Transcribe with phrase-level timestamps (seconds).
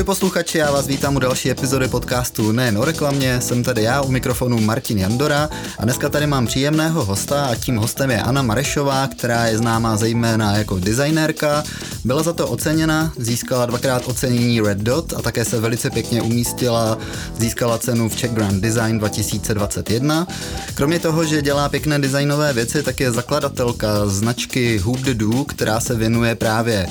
[0.00, 4.02] Ahoj posluchači, já vás vítám u další epizody podcastu Nejen o reklamě, jsem tady já
[4.02, 5.48] u mikrofonu Martin Jandora.
[5.78, 9.96] A dneska tady mám příjemného hosta a tím hostem je Anna Marešová, která je známá
[9.96, 11.64] zejména jako designérka,
[12.04, 16.98] byla za to oceněna, získala dvakrát ocenění Red Dot a také se velice pěkně umístila,
[17.38, 20.26] získala cenu v Czech Grand Design 2021.
[20.74, 25.80] Kromě toho, že dělá pěkné designové věci, tak je zakladatelka značky Hoop the Do, která
[25.80, 26.86] se věnuje právě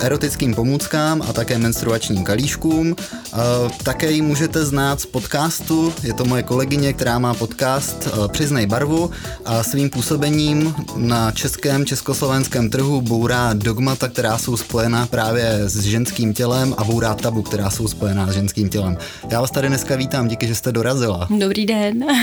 [0.00, 2.96] erotickým pomůckám a také menstruačním kalíškům.
[2.98, 3.36] Eh,
[3.82, 8.66] také ji můžete znát z podcastu, je to moje kolegyně, která má podcast eh, Přiznej
[8.66, 9.10] barvu
[9.44, 16.34] a svým působením na českém, československém trhu bourá dogmata, která jsou spojená právě s ženským
[16.34, 18.98] tělem a bourá tabu, která jsou spojená s ženským tělem.
[19.30, 21.28] Já vás tady dneska vítám, díky, že jste dorazila.
[21.38, 22.04] Dobrý den.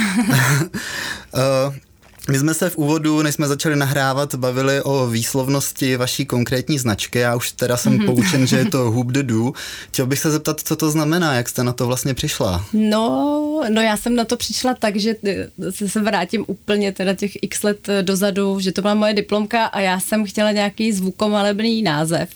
[2.29, 7.19] My jsme se v úvodu, než jsme začali nahrávat, bavili o výslovnosti vaší konkrétní značky.
[7.19, 8.05] Já už teda jsem mm-hmm.
[8.05, 9.51] poučen, že je to Hoop the Do.
[9.87, 12.65] Chtěl bych se zeptat, co to znamená, jak jste na to vlastně přišla?
[12.73, 17.31] No, no já jsem na to přišla tak, že eh, se vrátím úplně teda těch
[17.41, 21.81] x let eh, dozadu, že to byla moje diplomka a já jsem chtěla nějaký zvukomalebný
[21.81, 22.29] název.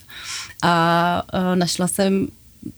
[0.62, 2.28] A uh, našla jsem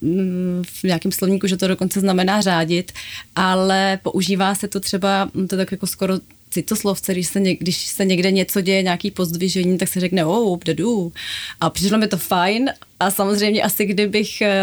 [0.02, 2.92] mm, v nějakém slovníku, že to dokonce znamená řádit,
[3.36, 6.20] ale používá se to třeba, to tak jako skoro
[6.52, 10.60] citoslovce, když se, něk, když se někde něco děje, nějaký pozdvižení, tak se řekne oh,
[10.66, 11.14] dadu.
[11.62, 14.62] A přišlo mi to fajn a samozřejmě asi kdybych eh,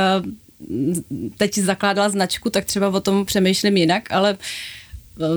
[1.37, 4.39] teď zakládala značku, tak třeba o tom přemýšlím jinak, ale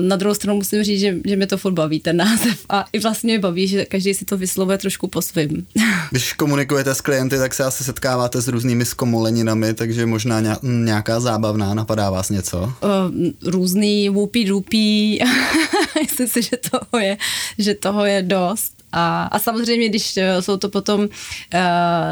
[0.00, 2.64] na druhou stranu musím říct, že, že mě to furt baví, ten název.
[2.68, 5.66] A i vlastně mě baví, že každý si to vyslovuje trošku po svým.
[6.10, 11.74] Když komunikujete s klienty, tak se asi setkáváte s různými zkomoleninami, takže možná nějaká zábavná,
[11.74, 12.58] napadá vás něco?
[12.62, 12.72] Uh,
[13.44, 15.18] různý whoopy doopy,
[16.02, 17.16] myslím si, že toho je,
[17.58, 18.81] že toho je dost.
[18.92, 21.08] A, a samozřejmě, když eh, jsou to potom uh,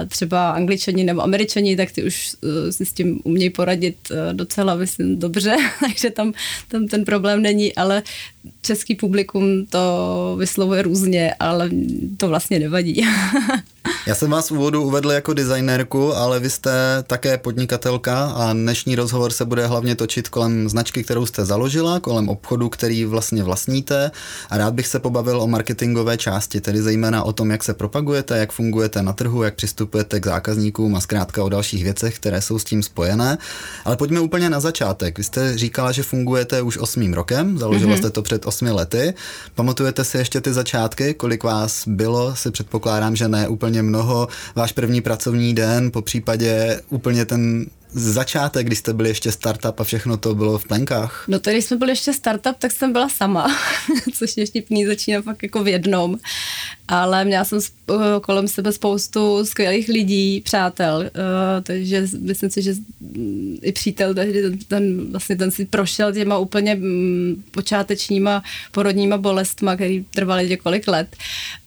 [0.08, 4.74] třeba angličani nebo američani, tak ty už uh, si s tím umějí poradit uh, docela,
[4.74, 6.32] myslím, dobře, takže tam,
[6.68, 8.02] tam ten problém není, ale
[8.62, 11.70] český publikum to vyslovuje různě, ale
[12.16, 13.02] to vlastně nevadí.
[14.06, 16.72] Já jsem vás v úvodu uvedl jako designérku, ale vy jste
[17.06, 22.28] také podnikatelka a dnešní rozhovor se bude hlavně točit kolem značky, kterou jste založila, kolem
[22.28, 24.10] obchodu, který vlastně vlastníte
[24.50, 28.38] a rád bych se pobavil o marketingové části, tedy zejména o tom, jak se propagujete,
[28.38, 32.58] jak fungujete na trhu, jak přistupujete k zákazníkům a zkrátka o dalších věcech, které jsou
[32.58, 33.38] s tím spojené.
[33.84, 35.18] Ale pojďme úplně na začátek.
[35.18, 37.98] Vy jste říkala, že fungujete už osmým rokem, založila mm-hmm.
[37.98, 39.14] jste to před osmi lety.
[39.54, 44.72] Pamatujete si ještě ty začátky, kolik vás bylo, si předpokládám, že ne úplně mnoho, váš
[44.72, 50.16] první pracovní den, po případě úplně ten začátek, když jste byli ještě startup a všechno
[50.16, 51.24] to bylo v plenkách?
[51.28, 53.56] No tady jsme byli ještě startup, tak jsem byla sama,
[54.14, 56.18] což mě vtipný začíná fakt jako v jednom.
[56.88, 57.58] Ale měla jsem
[58.22, 61.10] kolem sebe spoustu skvělých lidí, přátel, uh,
[61.62, 62.74] takže myslím si, že
[63.62, 68.42] i přítel, ten, ten, vlastně ten si prošel těma úplně mm, počátečníma
[68.72, 71.16] porodníma bolestma, který trvaly několik let.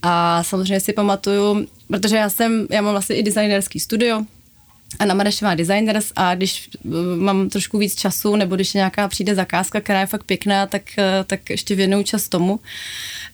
[0.02, 4.26] A samozřejmě si pamatuju, protože já jsem, já mám vlastně i designerský studio,
[5.00, 9.82] Anna Marešová designers a když eh, mám trošku víc času, nebo když nějaká přijde zakázka,
[9.82, 12.60] která je fakt pěkná, tak, eh, tak ještě věnuju čas tomu.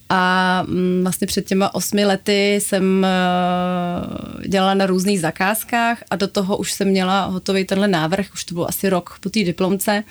[0.09, 6.28] A mm, vlastně před těma osmi lety jsem eh, dělala na různých zakázkách a do
[6.28, 10.03] toho už jsem měla hotový tenhle návrh, už to byl asi rok po té diplomce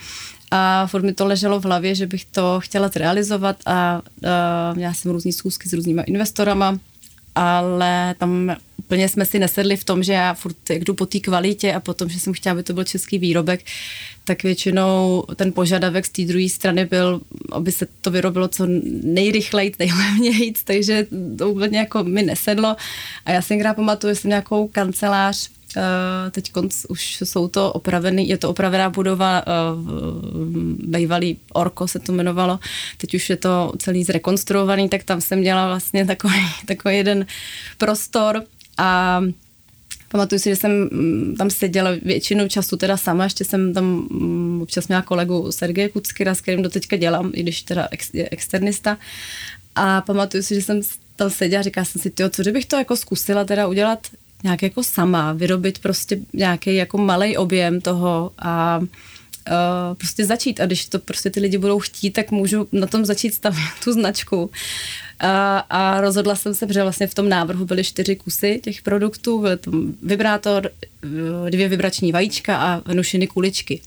[0.50, 4.02] a furt mi to leželo v hlavě, že bych to chtěla zrealizovat a, a
[4.74, 6.78] měla jsem různý zkusky s různýma investorama,
[7.34, 8.56] ale tam
[8.88, 11.80] úplně jsme si nesedli v tom, že já furt jak jdu po té kvalitě a
[11.80, 13.60] potom, že jsem chtěla, aby to byl český výrobek,
[14.24, 17.20] tak většinou ten požadavek z té druhé strany byl,
[17.52, 18.66] aby se to vyrobilo co
[19.02, 21.06] nejrychleji, nejlevněji, takže
[21.38, 22.76] to úplně jako mi nesedlo.
[23.24, 26.52] A já si někdy pamatuju, že jsem nějakou kancelář Uh, teď
[26.88, 29.82] už jsou to opravený, je to opravená budova, uh,
[30.96, 32.58] bývalý Orko se to jmenovalo,
[32.96, 37.26] teď už je to celý zrekonstruovaný, tak tam jsem měla vlastně takový, takový jeden
[37.78, 38.44] prostor
[38.78, 39.20] a
[40.08, 44.62] Pamatuju si, že jsem mm, tam seděla většinu času teda sama, ještě jsem tam mm,
[44.62, 48.28] občas měla kolegu Sergeje Kuckira, s kterým do teďka dělám, i když teda ex, je
[48.30, 48.98] externista.
[49.74, 50.80] A pamatuju si, že jsem
[51.16, 54.06] tam seděla a říkala jsem si, tyjo, co kdybych to jako zkusila teda udělat
[54.42, 60.60] nějak jako sama, vyrobit prostě nějaký jako malý objem toho a uh, prostě začít.
[60.60, 63.92] A když to prostě ty lidi budou chtít, tak můžu na tom začít stavět tu
[63.92, 64.50] značku.
[65.20, 69.40] A, a rozhodla jsem se, protože vlastně v tom návrhu byly čtyři kusy těch produktů,
[69.40, 70.70] byl tam vibrátor,
[71.50, 73.80] dvě vibrační vajíčka a venušiny kuličky.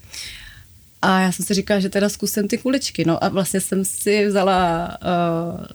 [1.01, 3.06] A já jsem si říkala, že teda zkusím ty kuličky.
[3.06, 4.89] No a vlastně jsem si vzala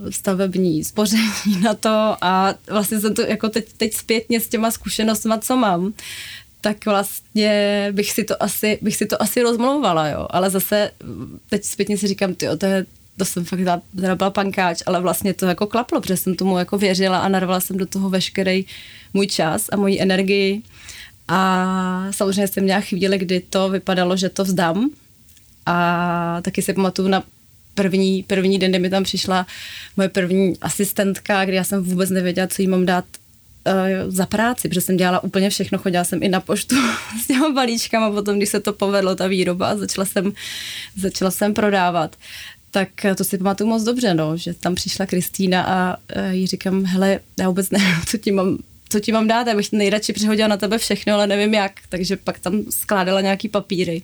[0.02, 4.70] uh, stavební spoření na to a vlastně jsem to jako teď, teď zpětně s těma
[4.70, 5.92] zkušenostmi, co mám,
[6.60, 10.26] tak vlastně bych si to asi, bych si to asi rozmlouvala, jo.
[10.30, 10.90] Ale zase
[11.50, 12.86] teď zpětně si říkám, ty, to je
[13.16, 13.82] to jsem fakt teda
[14.14, 17.76] byla pankáč, ale vlastně to jako klaplo, protože jsem tomu jako věřila a narvala jsem
[17.76, 18.64] do toho veškerý
[19.14, 20.62] můj čas a moji energii.
[21.28, 24.90] A samozřejmě jsem měla chvíli, kdy to vypadalo, že to vzdám.
[25.66, 27.22] A taky si pamatuju na
[27.74, 29.46] první, první den, kdy mi tam přišla
[29.96, 33.04] moje první asistentka, kdy já jsem vůbec nevěděla, co jí mám dát
[33.66, 36.76] uh, za práci, protože jsem dělala úplně všechno, chodila jsem i na poštu
[37.22, 40.32] s těma balíčkama, potom, když se to povedlo, ta výroba, začala jsem,
[40.96, 42.16] začala jsem prodávat,
[42.70, 46.84] tak to si pamatuju moc dobře, no, že tam přišla Kristýna a uh, jí říkám,
[46.84, 50.48] hele, já vůbec nevím, co ti mám co ti mám dát, já bych nejradši přihodila
[50.48, 54.02] na tebe všechno, ale nevím jak, takže pak tam skládala nějaký papíry.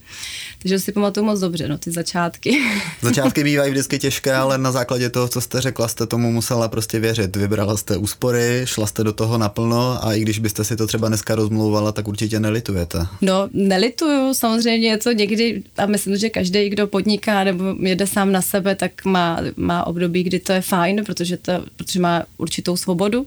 [0.59, 2.59] Takže si pamatuju moc dobře, no, ty začátky.
[3.03, 6.99] Začátky bývají vždycky těžké, ale na základě toho, co jste řekla, jste tomu musela prostě
[6.99, 7.37] věřit.
[7.37, 11.09] Vybrala jste úspory, šla jste do toho naplno a i když byste si to třeba
[11.09, 13.07] dneska rozmlouvala, tak určitě nelitujete.
[13.21, 18.33] No, nelituju, samozřejmě je to někdy, a myslím, že každý, kdo podniká nebo jede sám
[18.33, 22.77] na sebe, tak má, má období, kdy to je fajn, protože, to, protože má určitou
[22.77, 23.27] svobodu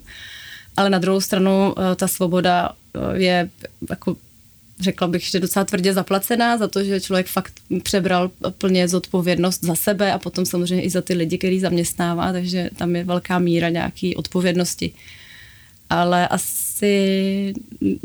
[0.77, 3.49] ale na druhou stranu eh, ta svoboda eh, je
[3.89, 4.15] jako
[4.79, 9.75] řekla bych, že docela tvrdě zaplacená za to, že člověk fakt přebral plně zodpovědnost za
[9.75, 13.69] sebe a potom samozřejmě i za ty lidi, který zaměstnává, takže tam je velká míra
[13.69, 14.91] nějaký odpovědnosti.
[15.89, 16.74] Ale asi,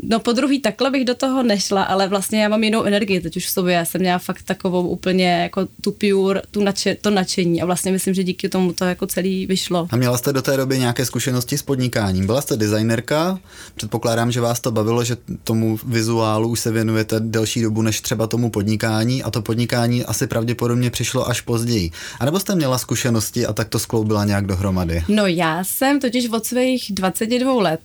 [0.03, 3.37] no po druhý takhle bych do toho nešla, ale vlastně já mám jinou energii teď
[3.37, 7.09] už v sobě, já jsem měla fakt takovou úplně jako tu pure, tu nače, to
[7.09, 9.87] nadšení a vlastně myslím, že díky tomu to jako celý vyšlo.
[9.91, 12.25] A měla jste do té doby nějaké zkušenosti s podnikáním?
[12.25, 13.39] Byla jste designerka,
[13.75, 18.27] předpokládám, že vás to bavilo, že tomu vizuálu už se věnujete delší dobu než třeba
[18.27, 21.91] tomu podnikání a to podnikání asi pravděpodobně přišlo až později.
[22.19, 25.03] A nebo jste měla zkušenosti a tak to skloubila nějak dohromady?
[25.07, 27.79] No já jsem totiž od svých 22 let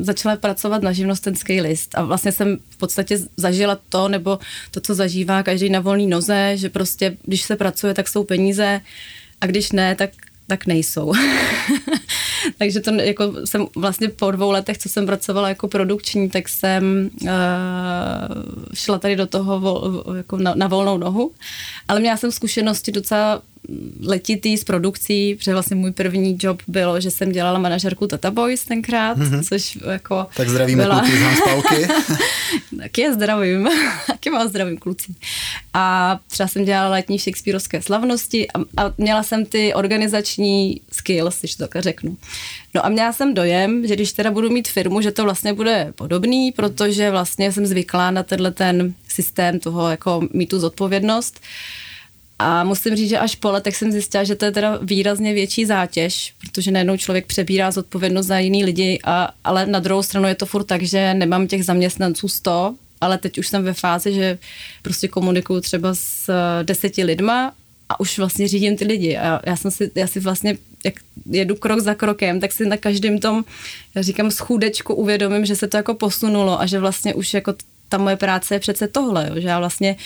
[0.00, 4.38] začala pracovat na živnostenský list a vlastně jsem v podstatě zažila to, nebo
[4.70, 8.80] to, co zažívá každý na volný noze, že prostě, když se pracuje, tak jsou peníze
[9.40, 10.10] a když ne, tak
[10.50, 11.12] tak nejsou.
[12.58, 17.10] Takže to jako jsem vlastně po dvou letech, co jsem pracovala jako produkční, tak jsem
[17.22, 17.28] uh,
[18.74, 21.30] šla tady do toho vol, jako na, na volnou nohu.
[21.88, 23.42] Ale měla jsem zkušenosti docela
[24.02, 28.64] letitý s produkcí, protože vlastně můj první job bylo, že jsem dělala manažerku Tata Boys
[28.64, 29.48] tenkrát, mm-hmm.
[29.48, 31.00] což jako Tak zdravíme byla...
[31.00, 31.88] kluky z Hanspalky.
[32.78, 33.68] taky je zdravím,
[34.06, 35.14] taky vás zdravím kluci.
[35.74, 41.54] A třeba jsem dělala letní Shakespeareovské slavnosti a, a měla jsem ty organizační skills, když
[41.54, 42.16] to tak řeknu.
[42.74, 45.92] No a měla jsem dojem, že když teda budu mít firmu, že to vlastně bude
[45.94, 51.40] podobný, protože vlastně jsem zvyklá na tenhle ten systém toho, jako mít tu zodpovědnost.
[52.42, 55.66] A musím říct, že až po letech jsem zjistila, že to je teda výrazně větší
[55.66, 60.34] zátěž, protože najednou člověk přebírá zodpovědnost za jiný lidi, a, ale na druhou stranu je
[60.34, 64.38] to furt tak, že nemám těch zaměstnanců 100, ale teď už jsem ve fázi, že
[64.82, 67.52] prostě komunikuju třeba s eh, deseti lidma
[67.88, 69.16] a už vlastně řídím ty lidi.
[69.16, 70.94] A já jsem si, já si vlastně, jak
[71.26, 73.44] jedu krok za krokem, tak si na každém tom,
[73.94, 77.54] já říkám, schůdečku uvědomím, že se to jako posunulo a že vlastně už jako
[77.90, 79.96] ta moje práce je přece tohle, jo, že já vlastně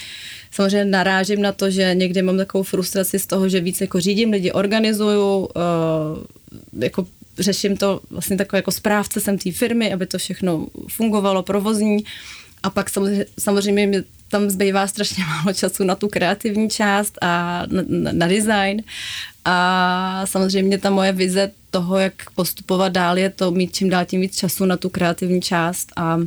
[0.51, 4.31] samozřejmě narážím na to, že někdy mám takovou frustraci z toho, že víc jako řídím
[4.31, 5.53] lidi, organizuju, uh,
[6.83, 7.07] jako
[7.39, 12.05] řeším to vlastně takové jako správce jsem té firmy, aby to všechno fungovalo, provozní
[12.63, 17.63] a pak samozřejmě, samozřejmě mě tam zbývá strašně málo času na tu kreativní část a
[17.67, 18.83] na, na, na design.
[19.45, 24.21] A samozřejmě ta moje vize toho, jak postupovat dál, je to mít čím dál tím
[24.21, 26.21] víc času na tu kreativní část a,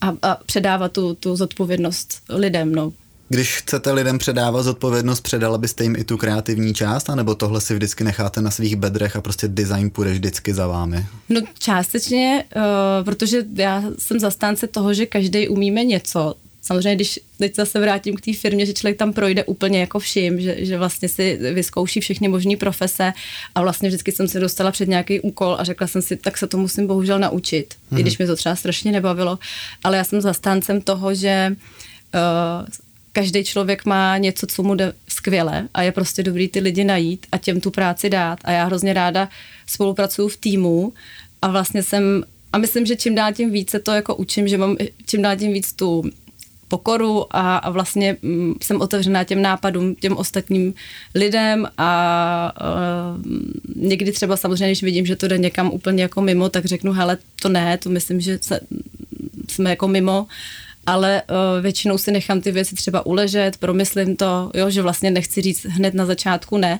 [0.00, 2.74] a, a předávat tu, tu zodpovědnost lidem.
[2.74, 2.92] No.
[3.28, 7.74] Když chcete lidem předávat zodpovědnost, předala byste jim i tu kreativní část, anebo tohle si
[7.74, 11.06] vždycky necháte na svých bedrech a prostě design půjde vždycky za vámi?
[11.28, 12.62] No částečně, uh,
[13.04, 16.34] protože já jsem zastánce toho, že každý umíme něco.
[16.62, 20.40] Samozřejmě, když teď zase vrátím k té firmě, že člověk tam projde úplně jako vším,
[20.40, 23.12] že, že vlastně si vyzkouší všechny možné profese
[23.54, 26.46] a vlastně vždycky jsem se dostala před nějaký úkol a řekla jsem si, tak se
[26.46, 27.98] to musím bohužel naučit, hmm.
[27.98, 29.38] i když mě to třeba strašně nebavilo,
[29.84, 31.56] ale já jsem zastáncem toho, že
[32.14, 32.66] uh,
[33.12, 37.26] každý člověk má něco, co mu jde skvěle a je prostě dobrý ty lidi najít
[37.32, 38.38] a těm tu práci dát.
[38.44, 39.28] A já hrozně ráda
[39.66, 40.92] spolupracuju v týmu
[41.42, 44.76] a vlastně jsem, a myslím, že čím dál tím více to jako učím, že mám
[45.06, 46.04] čím dál tím víc tu
[46.68, 50.74] pokoru a, a vlastně mm, jsem otevřená těm nápadům, těm ostatním
[51.14, 53.22] lidem a uh,
[53.76, 57.18] někdy třeba samozřejmě, když vidím, že to jde někam úplně jako mimo, tak řeknu, hele,
[57.42, 58.60] to ne, to myslím, že se,
[59.48, 60.26] jsme jako mimo
[60.88, 65.40] ale uh, většinou si nechám ty věci třeba uležet, promyslím to, jo, že vlastně nechci
[65.40, 66.78] říct hned na začátku ne.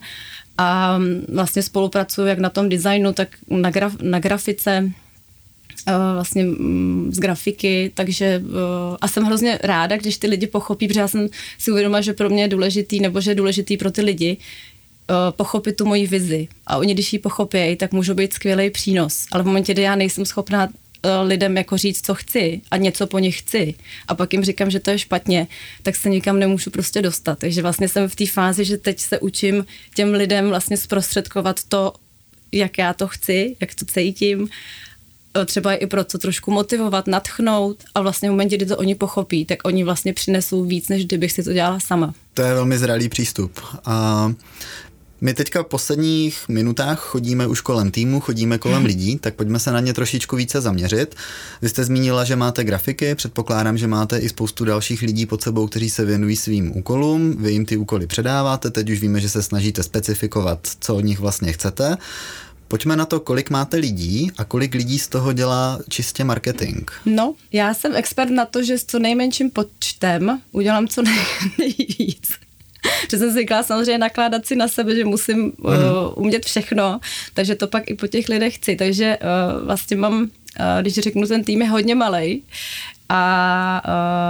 [0.58, 0.98] A
[1.32, 4.90] vlastně spolupracuji jak na tom designu, tak na, graf, na grafice,
[6.14, 8.42] vlastně mm, z grafiky, takže
[9.00, 12.30] a jsem hrozně ráda, když ty lidi pochopí, protože já jsem si uvědomila, že pro
[12.30, 14.36] mě je důležitý, nebo že je důležitý pro ty lidi,
[15.30, 16.48] pochopit tu moji vizi.
[16.66, 19.26] A oni, když ji pochopějí, tak můžou být skvělý přínos.
[19.32, 20.68] Ale v momentě, kdy já nejsem schopná
[21.22, 23.74] lidem jako říct, co chci a něco po nich chci
[24.08, 25.46] a pak jim říkám, že to je špatně,
[25.82, 27.38] tak se nikam nemůžu prostě dostat.
[27.38, 31.92] Takže vlastně jsem v té fázi, že teď se učím těm lidem vlastně zprostředkovat to,
[32.52, 34.48] jak já to chci, jak to cítím
[35.46, 39.44] třeba i pro to trošku motivovat, natchnout a vlastně v momentě, kdy to oni pochopí,
[39.44, 42.14] tak oni vlastně přinesou víc, než kdybych si to dělala sama.
[42.34, 43.60] To je velmi zralý přístup.
[43.84, 44.32] A
[45.20, 49.72] my teďka v posledních minutách chodíme už kolem týmu, chodíme kolem lidí, tak pojďme se
[49.72, 51.14] na ně trošičku více zaměřit.
[51.62, 55.66] Vy jste zmínila, že máte grafiky, předpokládám, že máte i spoustu dalších lidí pod sebou,
[55.66, 59.42] kteří se věnují svým úkolům, vy jim ty úkoly předáváte, teď už víme, že se
[59.42, 61.96] snažíte specifikovat, co od nich vlastně chcete.
[62.68, 66.90] Pojďme na to, kolik máte lidí a kolik lidí z toho dělá čistě marketing.
[67.06, 71.18] No, já jsem expert na to, že s co nejmenším počtem udělám co nej,
[71.58, 72.32] nejvíc.
[73.10, 75.52] že jsem zvykla samozřejmě nakládat si na sebe, že musím mm.
[75.64, 75.72] uh,
[76.14, 77.00] umět všechno,
[77.34, 78.76] takže to pak i po těch lidech chci.
[78.76, 80.28] Takže uh, vlastně mám, uh,
[80.80, 82.42] když řeknu, ten tým je hodně malý,
[83.08, 83.82] a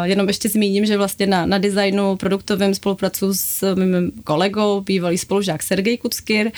[0.02, 5.18] uh, jenom ještě zmíním, že vlastně na, na designu produktovém spolupracuji s mým kolegou, bývalý
[5.18, 6.50] spolužák Sergej Kuckir.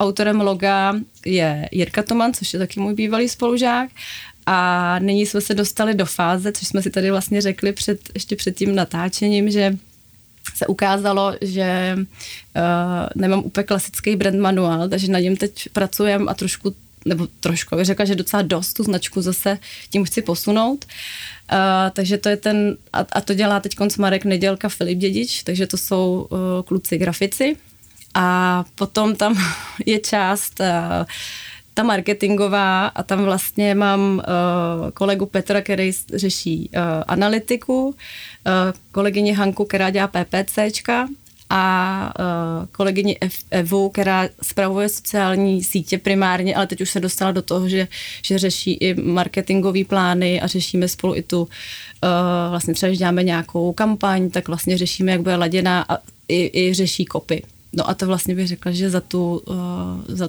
[0.00, 0.94] Autorem loga
[1.26, 3.90] je Jirka Toman, což je taky můj bývalý spolužák.
[4.46, 8.36] A nyní jsme se dostali do fáze, což jsme si tady vlastně řekli před, ještě
[8.36, 9.76] před tím natáčením, že
[10.54, 12.02] se ukázalo, že uh,
[13.14, 16.74] nemám úplně klasický brand manuál, takže na něm teď pracujeme a trošku
[17.04, 19.58] nebo trošku, bych řekla, že docela dost tu značku zase
[19.90, 20.84] tím chci posunout.
[21.52, 21.58] Uh,
[21.92, 25.76] takže to je ten, a, a to dělá teď Marek Nedělka Filip Dědič, takže to
[25.76, 27.56] jsou uh, kluci grafici.
[28.14, 29.34] A potom tam
[29.86, 30.66] je část uh,
[31.74, 37.94] ta marketingová a tam vlastně mám uh, kolegu Petra, který řeší uh, analytiku, uh,
[38.92, 41.08] kolegyni Hanku, která dělá PPCčka
[41.50, 43.16] a uh, kolegyni
[43.50, 47.88] Evu, která spravuje sociální sítě primárně, ale teď už se dostala do toho, že,
[48.22, 51.48] že řeší i marketingové plány a řešíme spolu i tu, uh,
[52.50, 55.98] vlastně třeba, když děláme nějakou kampaň, tak vlastně řešíme, jak bude laděná a
[56.28, 57.42] i, i řeší kopy.
[57.72, 59.56] No a to vlastně bych řekla, že za tu, uh,
[60.08, 60.28] za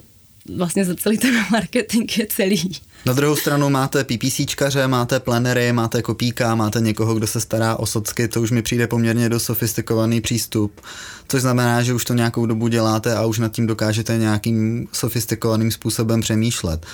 [0.56, 2.72] vlastně za celý ten marketing je celý.
[3.06, 7.86] Na druhou stranu máte PPCčkaře, máte plenery, máte kopíka, máte někoho, kdo se stará o
[7.86, 10.82] socky, to už mi přijde poměrně do sofistikovaný přístup,
[11.28, 15.72] což znamená, že už to nějakou dobu děláte a už nad tím dokážete nějakým sofistikovaným
[15.72, 16.86] způsobem přemýšlet.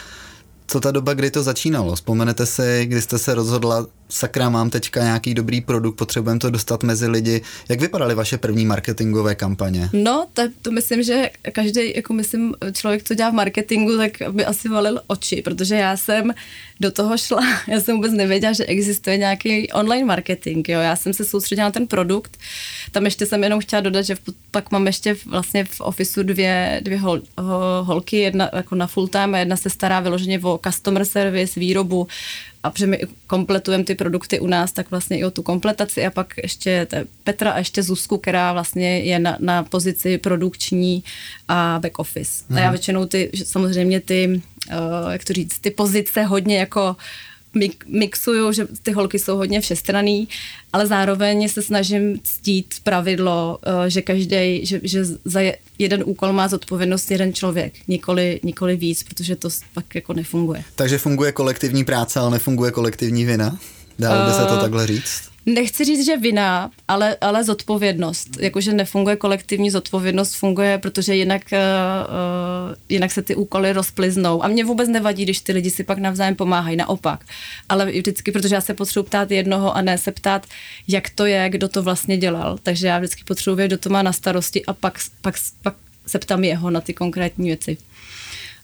[0.71, 1.95] Co ta doba, kdy to začínalo?
[1.95, 6.83] Vzpomenete si, kdy jste se rozhodla sakra, mám teďka nějaký dobrý produkt, potřebujeme to dostat
[6.83, 7.41] mezi lidi.
[7.69, 9.89] Jak vypadaly vaše první marketingové kampaně?
[9.93, 14.45] No, to, to myslím, že každý, jako myslím, člověk, co dělá v marketingu, tak by
[14.45, 16.33] asi valil oči, protože já jsem
[16.79, 20.79] do toho šla, já jsem vůbec nevěděla, že existuje nějaký online marketing, jo.
[20.79, 22.37] Já jsem se soustředila na ten produkt,
[22.91, 24.19] tam ještě jsem jenom chtěla dodat, že v,
[24.51, 27.21] pak mám ještě vlastně v ofisu dvě, dvě hol,
[27.81, 32.07] holky, jedna jako na full time a jedna se stará vyloženě o customer service, výrobu,
[32.63, 36.09] a protože my kompletujeme ty produkty u nás, tak vlastně i o tu kompletaci a
[36.09, 36.87] pak ještě
[37.23, 41.03] Petra a ještě Zuzku, která vlastně je na, na pozici produkční
[41.47, 42.43] a back office.
[42.49, 42.57] Mm.
[42.57, 42.73] A já mhm.
[42.73, 46.95] většinou ty, samozřejmě ty, uh, jak to říct, ty pozice hodně jako
[47.87, 50.27] mixuju, že ty holky jsou hodně všestraný,
[50.73, 55.39] ale zároveň se snažím ctít pravidlo, eh, že každý, že, že za
[55.79, 60.63] jeden úkol má zodpovědnost jeden člověk, nikoli, nikoli víc, protože to pak jako nefunguje.
[60.75, 63.57] Takže funguje kolektivní práce, ale nefunguje kolektivní vina?
[63.99, 65.30] Dá by se to uh, takhle říct?
[65.45, 68.27] Nechci říct, že vina, ale, ale zodpovědnost.
[68.39, 74.43] Jakože nefunguje kolektivní zodpovědnost, funguje, protože jinak, uh, jinak se ty úkoly rozpliznou.
[74.43, 77.25] A mě vůbec nevadí, když ty lidi si pak navzájem pomáhají, naopak.
[77.69, 80.45] Ale vždycky, protože já se potřebuji ptát jednoho a ne se ptát,
[80.87, 82.57] jak to je, kdo to vlastně dělal.
[82.63, 85.75] Takže já vždycky potřebuji kdo to má na starosti a pak, pak, pak
[86.07, 87.77] se ptám jeho na ty konkrétní věci.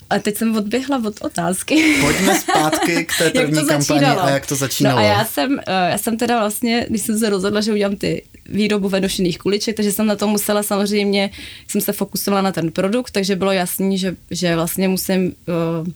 [0.10, 1.98] A teď jsem odběhla od otázky.
[2.02, 5.00] Pojďme zpátky k té první kampani a jak to začínalo.
[5.00, 7.96] No a já jsem, eh, já jsem teda vlastně, když jsem se rozhodla, že udělám
[7.96, 11.30] ty výrobu venošených kuliček, takže jsem na to musela samozřejmě,
[11.68, 15.88] jsem se fokusovala na ten produkt, takže bylo jasný, že, že vlastně musím uh,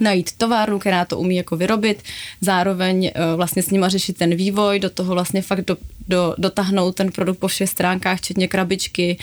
[0.00, 2.02] najít továrnu, která to umí jako vyrobit,
[2.40, 5.76] zároveň uh, vlastně s nima řešit ten vývoj, do toho vlastně fakt do,
[6.08, 9.18] do, dotáhnout ten produkt po všech stránkách, včetně krabičky,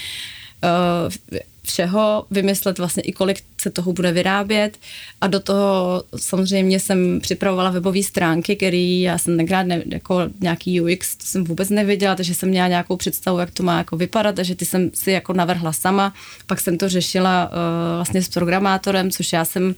[0.63, 4.77] uh, všeho, vymyslet vlastně i kolik se toho bude vyrábět.
[5.21, 10.81] A do toho samozřejmě jsem připravovala webové stránky, který já jsem tenkrát ne, jako nějaký
[10.81, 14.35] UX, to jsem vůbec nevěděla, takže jsem měla nějakou představu, jak to má jako vypadat,
[14.35, 16.13] takže ty jsem si jako navrhla sama,
[16.45, 17.55] pak jsem to řešila uh,
[17.95, 19.75] vlastně s programátorem, což já jsem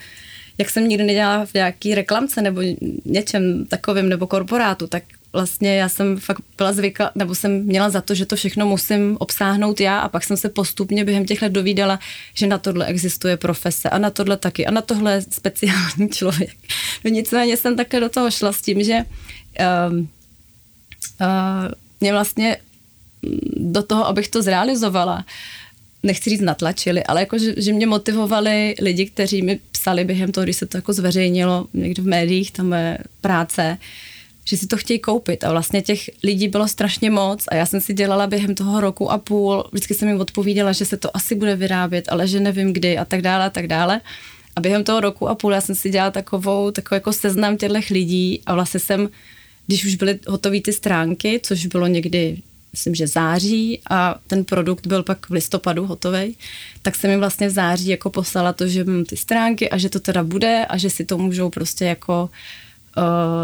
[0.57, 2.61] jak jsem nikdy nedělala v nějaký reklamce nebo
[3.05, 5.03] něčem takovým nebo korporátu, tak
[5.33, 9.17] vlastně já jsem fakt byla zvykla, nebo jsem měla za to, že to všechno musím
[9.19, 11.99] obsáhnout já a pak jsem se postupně během těch let dovídala,
[12.33, 16.55] že na tohle existuje profese a na tohle taky a na tohle speciální člověk.
[17.03, 19.03] No nicméně jsem také do toho šla s tím, že
[19.59, 20.05] uh, uh,
[22.01, 22.57] mě vlastně
[23.55, 25.25] do toho, abych to zrealizovala,
[26.03, 30.43] nechci říct natlačili, ale jako, že, že mě motivovali lidi, kteří mi psali během toho,
[30.43, 33.77] když se to jako zveřejnilo někde v médiích, tam je práce,
[34.47, 37.81] že si to chtějí koupit a vlastně těch lidí bylo strašně moc a já jsem
[37.81, 41.35] si dělala během toho roku a půl, vždycky jsem jim odpovídala, že se to asi
[41.35, 44.01] bude vyrábět, ale že nevím kdy a tak dále a tak dále.
[44.55, 47.93] A během toho roku a půl já jsem si dělala takovou, takovou jako seznam těchto
[47.93, 49.09] lidí a vlastně jsem,
[49.67, 52.37] když už byly hotové ty stránky, což bylo někdy
[52.71, 56.35] myslím, že září a ten produkt byl pak v listopadu hotový,
[56.81, 59.89] tak jsem jim vlastně v září jako poslala to, že mám ty stránky a že
[59.89, 62.29] to teda bude a že si to můžou prostě jako uh,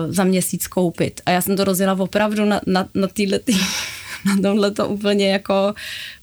[0.09, 1.21] za měsíc koupit.
[1.25, 3.53] A já jsem to rozjela opravdu na, na, na týhle tý,
[4.25, 5.73] na tomhle to úplně jako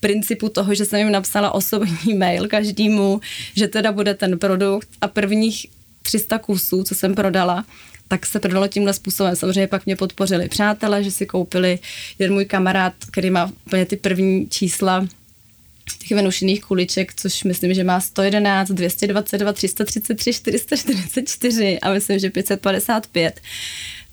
[0.01, 3.21] principu toho, že jsem jim napsala osobní mail každému,
[3.57, 5.67] že teda bude ten produkt a prvních
[6.03, 7.65] 300 kusů, co jsem prodala,
[8.09, 9.37] tak se prodalo tímhle způsobem.
[9.37, 11.79] Samozřejmě pak mě podpořili přátelé, že si koupili
[12.19, 15.07] jeden můj kamarád, který má úplně ty první čísla
[15.99, 23.41] těch venušených kuliček, což myslím, že má 111, 222, 333, 444 a myslím, že 555.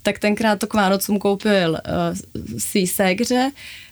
[0.04, 1.78] Tak tenkrát to k Vánocům koupil uh,
[2.58, 3.52] svý ségře,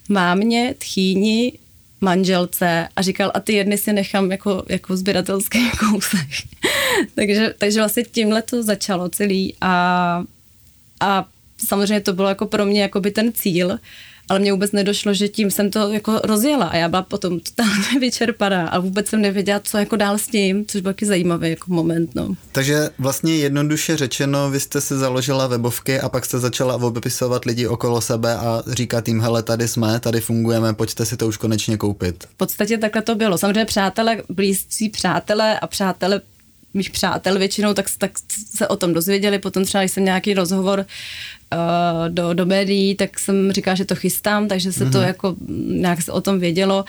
[0.09, 1.53] mámě, tchýni,
[2.01, 6.27] manželce a říkal, a ty jedny si nechám jako, jako sběratelský kousek.
[7.15, 10.23] takže, takže vlastně tímhle to začalo celý a,
[10.99, 11.25] a
[11.67, 13.79] samozřejmě to bylo jako pro mě jako by ten cíl,
[14.29, 18.00] ale mě vůbec nedošlo, že tím jsem to jako rozjela a já byla potom totálně
[18.00, 21.74] vyčerpaná a vůbec jsem nevěděla, co jako dál s tím, což byl taky zajímavý jako
[21.74, 22.15] moment.
[22.15, 22.36] No.
[22.51, 27.68] Takže vlastně jednoduše řečeno, vy jste si založila webovky a pak jste začala obepisovat lidi
[27.68, 31.77] okolo sebe a říkat jim, hele, tady jsme, tady fungujeme, pojďte si to už konečně
[31.77, 32.24] koupit.
[32.24, 33.38] V podstatě takhle to bylo.
[33.38, 36.22] Samozřejmě přátelé, blízcí přátelé a přátelé
[36.75, 38.11] mých přátel většinou, tak, tak
[38.55, 39.40] se o tom dozvěděli.
[39.40, 40.85] Potom třeba, když jsem nějaký rozhovor
[41.55, 44.91] uh, do, do médií, tak jsem říkala, že to chystám, takže se mm-hmm.
[44.91, 45.07] to mhm.
[45.07, 45.35] jako
[45.68, 46.85] nějak se o tom vědělo,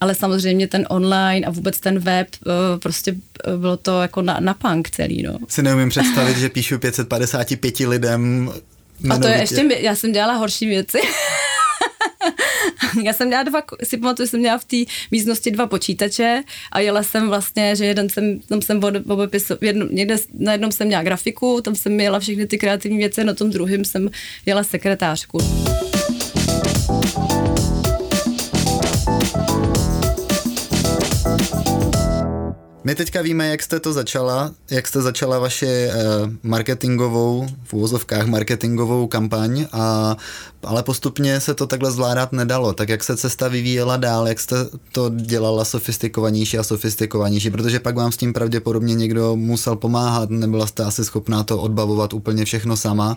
[0.00, 4.40] ale samozřejmě ten online a vůbec ten web, uh, prostě uh, bylo to jako na,
[4.40, 5.38] na punk celý, no.
[5.48, 8.50] Si neumím představit, že píšu 555 lidem
[9.10, 10.98] a to je ještě, já jsem dělala horší věci.
[13.02, 14.76] já jsem měla dva, si pamatuju, jsem měla v té
[15.10, 16.42] místnosti dva počítače
[16.72, 20.86] a jela jsem vlastně, že jeden jsem, tam jsem obepisovala, jedno, někde, na jednom jsem
[20.86, 24.10] měla grafiku, tam jsem měla všechny ty kreativní věci, na tom druhém jsem
[24.46, 25.38] jela sekretářku.
[32.86, 35.92] My teďka víme, jak jste to začala, jak jste začala vaši eh,
[36.42, 40.16] marketingovou, v úvozovkách marketingovou kampaň, a,
[40.62, 42.72] ale postupně se to takhle zvládat nedalo.
[42.72, 44.56] Tak jak se cesta vyvíjela dál, jak jste
[44.92, 50.66] to dělala sofistikovanější a sofistikovanější, protože pak vám s tím pravděpodobně někdo musel pomáhat, nebyla
[50.66, 53.16] jste asi schopná to odbavovat úplně všechno sama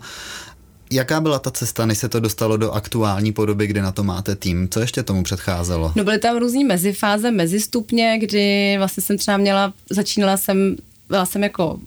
[0.90, 4.36] Jaká byla ta cesta, než se to dostalo do aktuální podoby, kde na to máte
[4.36, 4.68] tým?
[4.68, 5.92] Co ještě tomu předcházelo?
[5.96, 10.76] No byly tam různý mezifáze, mezistupně, kdy vlastně jsem třeba měla, začínala jsem,
[11.08, 11.78] byla jsem jako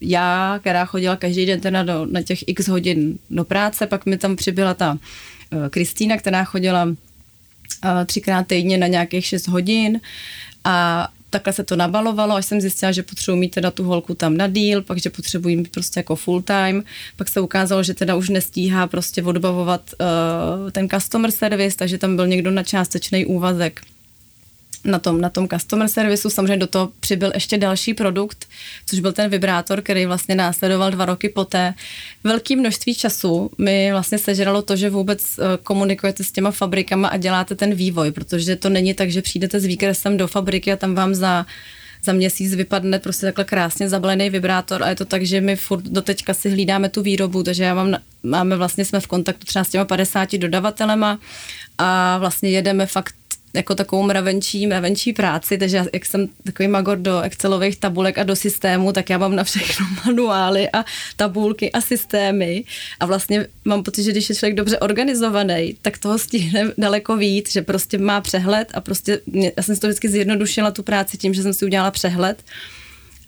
[0.00, 4.18] já, která chodila každý den teda do, na těch x hodin do práce, pak mi
[4.18, 6.94] tam přibyla ta uh, Kristýna, která chodila uh,
[8.06, 10.00] třikrát týdně na nějakých 6 hodin
[10.64, 14.36] a takhle se to nabalovalo, až jsem zjistila, že potřebuji mít teda tu holku tam
[14.36, 16.84] na díl, pak, že potřebuji mít prostě jako full time,
[17.16, 22.16] pak se ukázalo, že teda už nestíhá prostě odbavovat uh, ten customer service, takže tam
[22.16, 23.80] byl někdo na částečný úvazek
[24.84, 26.30] na tom, na tom customer servisu.
[26.30, 28.46] Samozřejmě do toho přibyl ještě další produkt,
[28.86, 31.74] což byl ten vibrátor, který vlastně následoval dva roky poté.
[32.24, 37.16] Velké množství času mi vlastně sežralo to, že vůbec eh, komunikujete s těma fabrikama a
[37.16, 40.94] děláte ten vývoj, protože to není tak, že přijdete s výkresem do fabriky a tam
[40.94, 41.46] vám za
[42.04, 45.82] za měsíc vypadne prostě takhle krásně zabalený vibrátor a je to tak, že my furt
[45.82, 49.64] do teďka si hlídáme tu výrobu, takže já mám, máme vlastně, jsme v kontaktu třeba
[49.64, 51.18] s těma 50 dodavatelema
[51.78, 53.14] a vlastně jedeme fakt
[53.54, 58.36] jako takovou mravenčí, mravenčí práci, takže jak jsem takový magor do Excelových tabulek a do
[58.36, 60.84] systému, tak já mám na všechno manuály a
[61.16, 62.64] tabulky a systémy.
[63.00, 67.52] A vlastně mám pocit, že když je člověk dobře organizovaný, tak toho stihne daleko víc,
[67.52, 69.20] že prostě má přehled a prostě
[69.56, 72.42] já jsem si to vždycky zjednodušila tu práci tím, že jsem si udělala přehled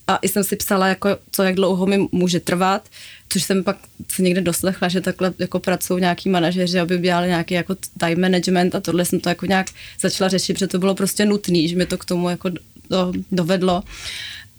[0.06, 2.88] a i jsem si psala, jako, co jak dlouho mi může trvat,
[3.28, 3.76] což jsem pak
[4.08, 8.74] se někde doslechla, že takhle jako pracují nějaký manažeři, aby dělali nějaký jako time management
[8.74, 9.66] a tohle jsem to jako nějak
[10.00, 12.48] začala řešit, protože to bylo prostě nutné, že mi to k tomu jako
[12.90, 13.82] do, dovedlo.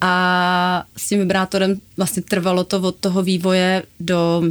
[0.00, 4.42] A s tím vibrátorem vlastně trvalo to od toho vývoje do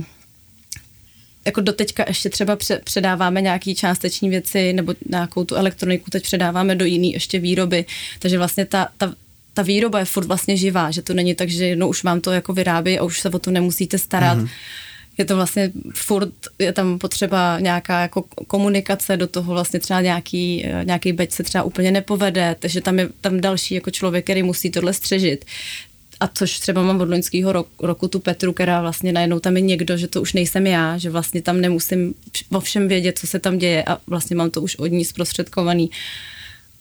[1.45, 6.85] jako doteďka ještě třeba předáváme nějaký částeční věci nebo nějakou tu elektroniku teď předáváme do
[6.85, 7.85] jiný ještě výroby.
[8.19, 9.13] Takže vlastně ta, ta,
[9.57, 12.31] ta výroba je furt vlastně živá, že to není tak, že jednou už vám to
[12.31, 14.37] jako vyrábí a už se o to nemusíte starat.
[14.37, 14.49] Mm-hmm.
[15.17, 20.65] Je to vlastně furt, je tam potřeba nějaká jako komunikace, do toho vlastně třeba nějaký,
[20.83, 24.69] nějaký beď se třeba úplně nepovede, takže tam je tam další jako člověk, který musí
[24.69, 25.45] tohle střežit
[26.19, 29.61] a což třeba mám od loňského roku, roku tu Petru, která vlastně najednou tam je
[29.61, 32.13] někdo, že to už nejsem já, že vlastně tam nemusím
[32.51, 35.89] o všem vědět, co se tam děje a vlastně mám to už od ní zprostředkovaný.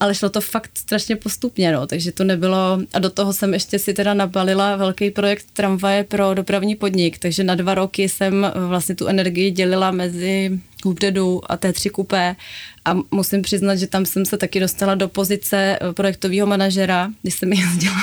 [0.01, 3.79] Ale šlo to fakt strašně postupně, no, takže to nebylo, a do toho jsem ještě
[3.79, 8.95] si teda nabalila velký projekt tramvaje pro dopravní podnik, takže na dva roky jsem vlastně
[8.95, 12.37] tu energii dělila mezi Hubdedu a T3 kupé.
[12.85, 17.35] A musím přiznat, že tam jsem se taky dostala do pozice eh, projektového manažera, když
[17.35, 18.03] jsem jezdila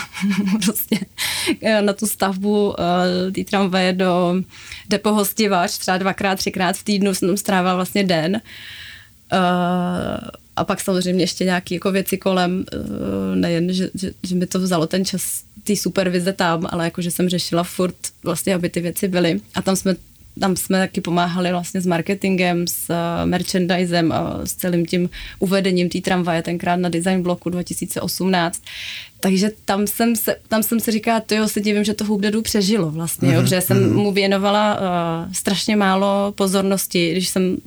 [0.65, 0.99] prostě
[1.62, 2.75] eh, na tu stavbu uh,
[3.36, 4.36] té tramvaje do
[4.89, 8.41] depo hostivač, třeba dvakrát, třikrát v týdnu jsem tam strávila vlastně den.
[9.34, 14.46] Uh, a pak samozřejmě ještě nějaké jako věci kolem, uh, nejen, že, že, že mi
[14.48, 18.70] to vzalo ten čas té supervize tam, ale jako, že jsem řešila furt vlastně, aby
[18.70, 19.42] ty věci byly.
[19.56, 19.96] A tam jsme
[20.39, 25.89] tam jsme taky pomáhali vlastně s marketingem, s uh, merchandisem a s celým tím uvedením
[25.89, 28.62] té tramvaje tenkrát na design bloku 2018.
[29.20, 32.42] Takže tam jsem se, tam jsem se říkala, to jo, se divím, že to Hubdedu
[32.42, 33.34] přežilo vlastně, mm-hmm.
[33.42, 33.96] jo, že jsem mhm.
[33.96, 37.58] mu věnovala uh, strašně málo pozornosti, když jsem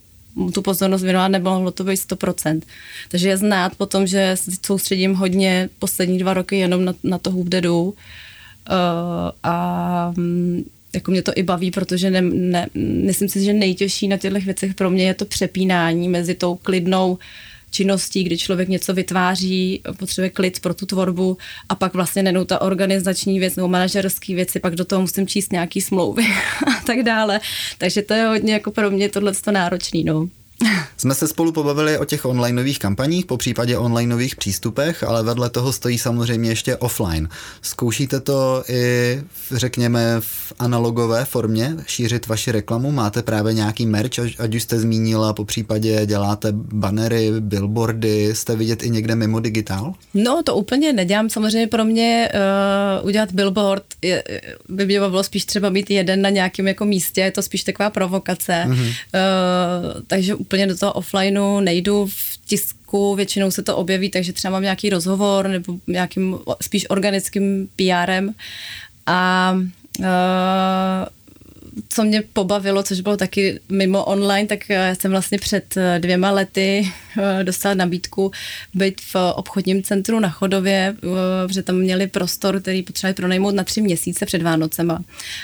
[0.55, 2.61] tu pozornost věnovala, nemohlo to být 100%.
[3.09, 7.83] Takže je znát potom, že soustředím hodně poslední dva roky jenom na, na to Hubdedu
[7.83, 7.95] uh,
[9.43, 12.67] a um, jako mě to i baví, protože ne, ne,
[13.05, 17.19] myslím si, že nejtěžší na těchto věcech pro mě je to přepínání mezi tou klidnou
[17.71, 21.37] činností, kdy člověk něco vytváří, potřebuje klid pro tu tvorbu
[21.69, 25.53] a pak vlastně nenou ta organizační věc nebo manažerský věci, pak do toho musím číst
[25.53, 26.23] nějaký smlouvy
[26.67, 27.41] a tak dále.
[27.79, 30.05] Takže to je hodně jako pro mě tohle náročný.
[30.05, 30.29] No.
[30.97, 35.73] Jsme se spolu pobavili o těch onlineových kampaních, po případě onlineových přístupech, ale vedle toho
[35.73, 37.29] stojí samozřejmě ještě offline.
[37.63, 42.93] Zkoušíte to i, řekněme, v analogové formě šířit vaši reklamu?
[42.93, 48.83] Máte právě nějaký merch, ať už jste zmínila, po případě děláte bannery, billboardy, jste vidět
[48.83, 49.95] i někde mimo digitál?
[50.15, 51.31] No, to úplně nedělám.
[51.31, 52.29] Samozřejmě pro mě
[53.01, 54.25] uh, udělat billboard je,
[54.69, 57.91] by mě bylo spíš třeba mít jeden na nějakém jako místě, je to spíš taková
[57.91, 58.65] provokace.
[58.69, 58.87] Mm-hmm.
[58.87, 64.53] Uh, takže úplně do toho offlineu nejdu v tisku, většinou se to objeví, takže třeba
[64.53, 68.35] mám nějaký rozhovor nebo nějakým spíš organickým PRem
[69.07, 69.53] a
[69.99, 70.07] uh,
[71.89, 74.61] co mě pobavilo, což bylo taky mimo online, tak
[74.95, 76.93] jsem vlastně před dvěma lety
[77.43, 78.33] dostala nabídku
[78.75, 80.97] být v obchodním centru na Chodově,
[81.47, 84.99] protože tam měli prostor, který potřebovali pronajmout na tři měsíce před Vánocema.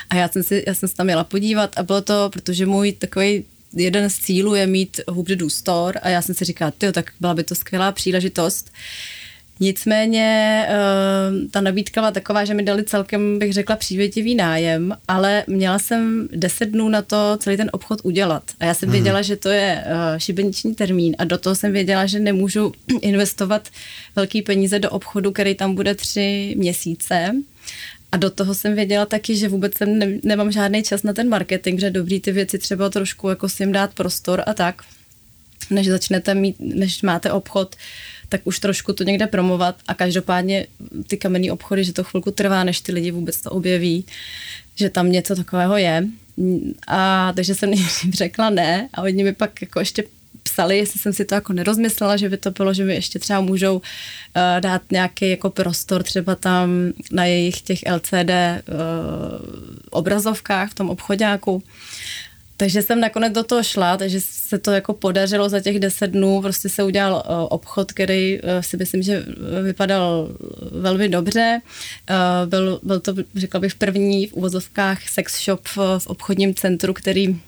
[0.09, 2.91] A já jsem, si, já jsem se tam měla podívat a bylo to, protože můj
[2.91, 7.11] takový jeden z cílů je mít Hubdedu Store a já jsem si říkala, tyjo, tak
[7.19, 8.71] byla by to skvělá příležitost.
[9.59, 15.43] Nicméně uh, ta nabídka byla taková, že mi dali celkem, bych řekla, přívětivý nájem, ale
[15.47, 18.43] měla jsem 10 dnů na to celý ten obchod udělat.
[18.59, 18.93] A já jsem hmm.
[18.93, 23.69] věděla, že to je uh, šibeniční termín a do toho jsem věděla, že nemůžu investovat
[24.15, 27.31] velký peníze do obchodu, který tam bude tři měsíce.
[28.13, 31.29] A do toho jsem věděla taky, že vůbec jsem ne, nemám žádný čas na ten
[31.29, 34.81] marketing, že dobrý ty věci třeba trošku jako si jim dát prostor a tak,
[35.69, 37.75] než začnete mít, než máte obchod,
[38.29, 40.67] tak už trošku to někde promovat a každopádně
[41.07, 44.05] ty kamenné obchody, že to chvilku trvá, než ty lidi vůbec to objeví,
[44.75, 46.07] že tam něco takového je.
[46.87, 47.71] A takže jsem
[48.13, 50.03] řekla ne a oni mi pak jako ještě
[50.53, 53.41] psali, jestli jsem si to jako nerozmyslela, že by to bylo, že mi ještě třeba
[53.41, 53.81] můžou uh,
[54.59, 56.69] dát nějaký jako prostor třeba tam
[57.11, 58.63] na jejich těch LCD uh, eh,
[59.89, 61.63] obrazovkách v tom obchodáku.
[62.57, 66.41] Takže jsem nakonec do toho šla, takže se to jako podařilo za těch deset dnů,
[66.41, 69.25] prostě se udělal uh, obchod, který si myslím, že
[69.63, 70.29] vypadal
[70.71, 71.61] velmi dobře.
[72.45, 77.39] Byl, byl to, řekla bych, první v uvozovkách sex shop v obchodním centru, který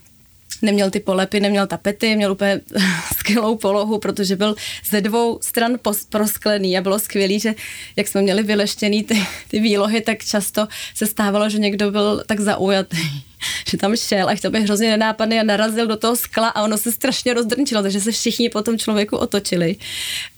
[0.62, 2.62] neměl ty polepy, neměl tapety, měl úplně
[3.18, 4.56] skvělou polohu, protože byl
[4.90, 5.78] ze dvou stran
[6.10, 7.56] prosklený a bylo skvělý, že
[7.96, 12.40] jak jsme měli vyleštěný ty, ty výlohy, tak často se stávalo, že někdo byl tak
[12.40, 12.98] zaujatý,
[13.70, 16.78] že tam šel a chtěl být hrozně nenápadný a narazil do toho skla a ono
[16.78, 19.76] se strašně rozdrnčilo, takže se všichni potom člověku otočili.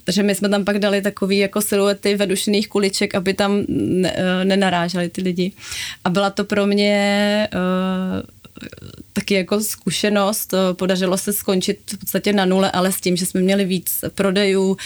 [0.04, 5.10] Takže my jsme tam pak dali takový jako siluety vedušených kuliček, aby tam ne, nenaráželi
[5.10, 5.52] ty lidi.
[6.04, 8.22] A byla to pro mě uh,
[9.13, 10.54] taky jako zkušenost.
[10.74, 14.78] Podařilo se skončit v podstatě na nule, ale s tím, že jsme měli víc prodejů,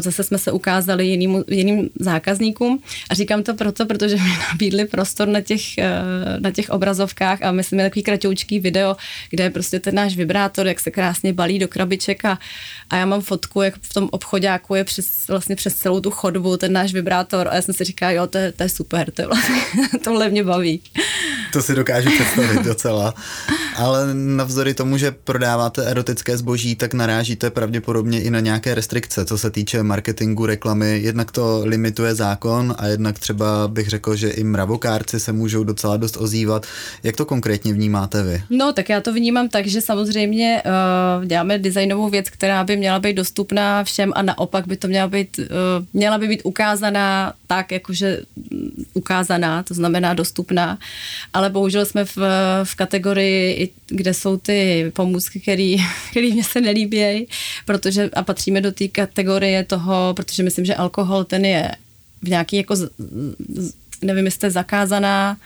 [0.00, 2.82] zase jsme se ukázali jiným, jiným zákazníkům.
[3.10, 5.62] A říkám to proto, protože mi nabídli prostor na těch,
[6.38, 8.96] na těch obrazovkách a my jsme měli takový kratoučký video,
[9.30, 12.38] kde je prostě ten náš vibrátor, jak se krásně balí do krabiček a,
[12.90, 16.56] a já mám fotku, jak v tom obchodáku je přes, vlastně přes celou tu chodbu
[16.56, 19.22] ten náš vibrátor a já jsem si říkala, jo, to je, to je super, to
[19.22, 19.60] je vlastně,
[20.04, 20.80] tohle mě baví.
[21.52, 23.14] To si dokážu představit docela.
[23.76, 29.38] Ale navzdory tomu, že prodáváte erotické zboží, tak narážíte pravděpodobně i na nějaké restrikce, co
[29.38, 30.98] se týče marketingu, reklamy.
[30.98, 35.96] Jednak to limituje zákon a jednak třeba bych řekl, že i mravokárci se můžou docela
[35.96, 36.66] dost ozývat.
[37.02, 38.42] Jak to konkrétně vnímáte vy?
[38.50, 42.98] No, tak já to vnímám tak, že samozřejmě uh, děláme designovou věc, která by měla
[42.98, 45.46] být dostupná všem a naopak by to měla být, uh,
[45.92, 48.20] měla by být ukázaná tak, jakože
[48.94, 50.78] ukázaná, to znamená dostupná,
[51.32, 52.16] ale bohužel jsme v,
[52.64, 53.05] v kategorii,
[53.86, 55.76] kde jsou ty pomůcky, který,
[56.10, 57.26] který mě se nelíbí,
[57.64, 61.72] protože a patříme do té kategorie toho, protože myslím, že alkohol ten je
[62.22, 62.74] v nějaký jako,
[64.02, 65.36] nevím, jestli zakázaná,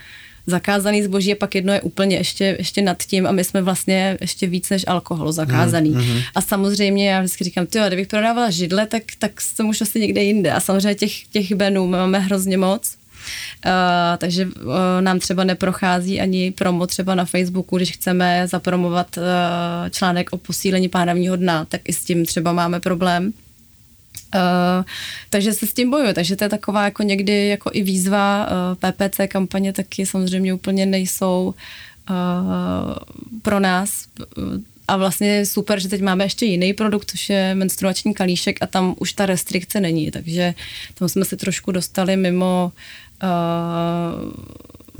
[0.47, 4.19] zakázaný zboží a pak jedno je úplně ještě, ještě nad tím a my jsme vlastně
[4.21, 5.91] ještě víc než alkohol zakázaný.
[5.91, 10.01] Mm, A samozřejmě já vždycky říkám, tyjo, kdybych prodávala židle, tak, tak jsem už asi
[10.01, 10.53] někde jinde.
[10.53, 13.00] A samozřejmě těch, těch benů máme hrozně moc.
[13.67, 13.73] Uh,
[14.19, 19.23] takže uh, nám třeba neprochází ani promo třeba na Facebooku, když chceme zapromovat uh,
[19.91, 23.33] článek o posílení pánavního dna, tak i s tím třeba máme problém.
[24.35, 24.85] Uh,
[25.31, 28.49] takže se s tím bojuje, takže to je taková jako někdy jako i výzva.
[28.51, 31.55] Uh, PPC kampaně taky samozřejmě úplně nejsou
[32.11, 32.95] uh,
[33.43, 34.07] pro nás
[34.89, 38.95] a vlastně super, že teď máme ještě jiný produkt, což je menstruační kalíšek a tam
[38.99, 40.55] už ta restrikce není, takže
[40.95, 42.81] tam jsme se trošku dostali mimo uh,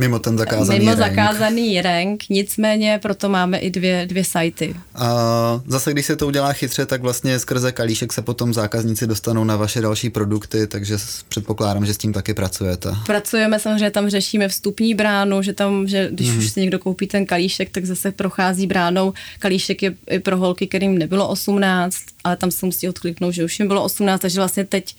[0.01, 0.99] Mimo ten zakázaný Mimo rank.
[0.99, 4.75] zakázaný rank, nicméně proto máme i dvě, dvě sajty.
[4.95, 9.45] A zase, když se to udělá chytře, tak vlastně skrze kalíšek se potom zákazníci dostanou
[9.45, 10.97] na vaše další produkty, takže
[11.29, 12.91] předpokládám, že s tím taky pracujete.
[13.07, 16.39] Pracujeme, samozřejmě tam řešíme vstupní bránu, že tam, že když mm.
[16.39, 19.13] už si někdo koupí ten kalíšek, tak zase prochází bránou.
[19.39, 23.59] Kalíšek je i pro holky, kterým nebylo 18, ale tam se musí odkliknout, že už
[23.59, 24.95] jim bylo 18, takže vlastně teď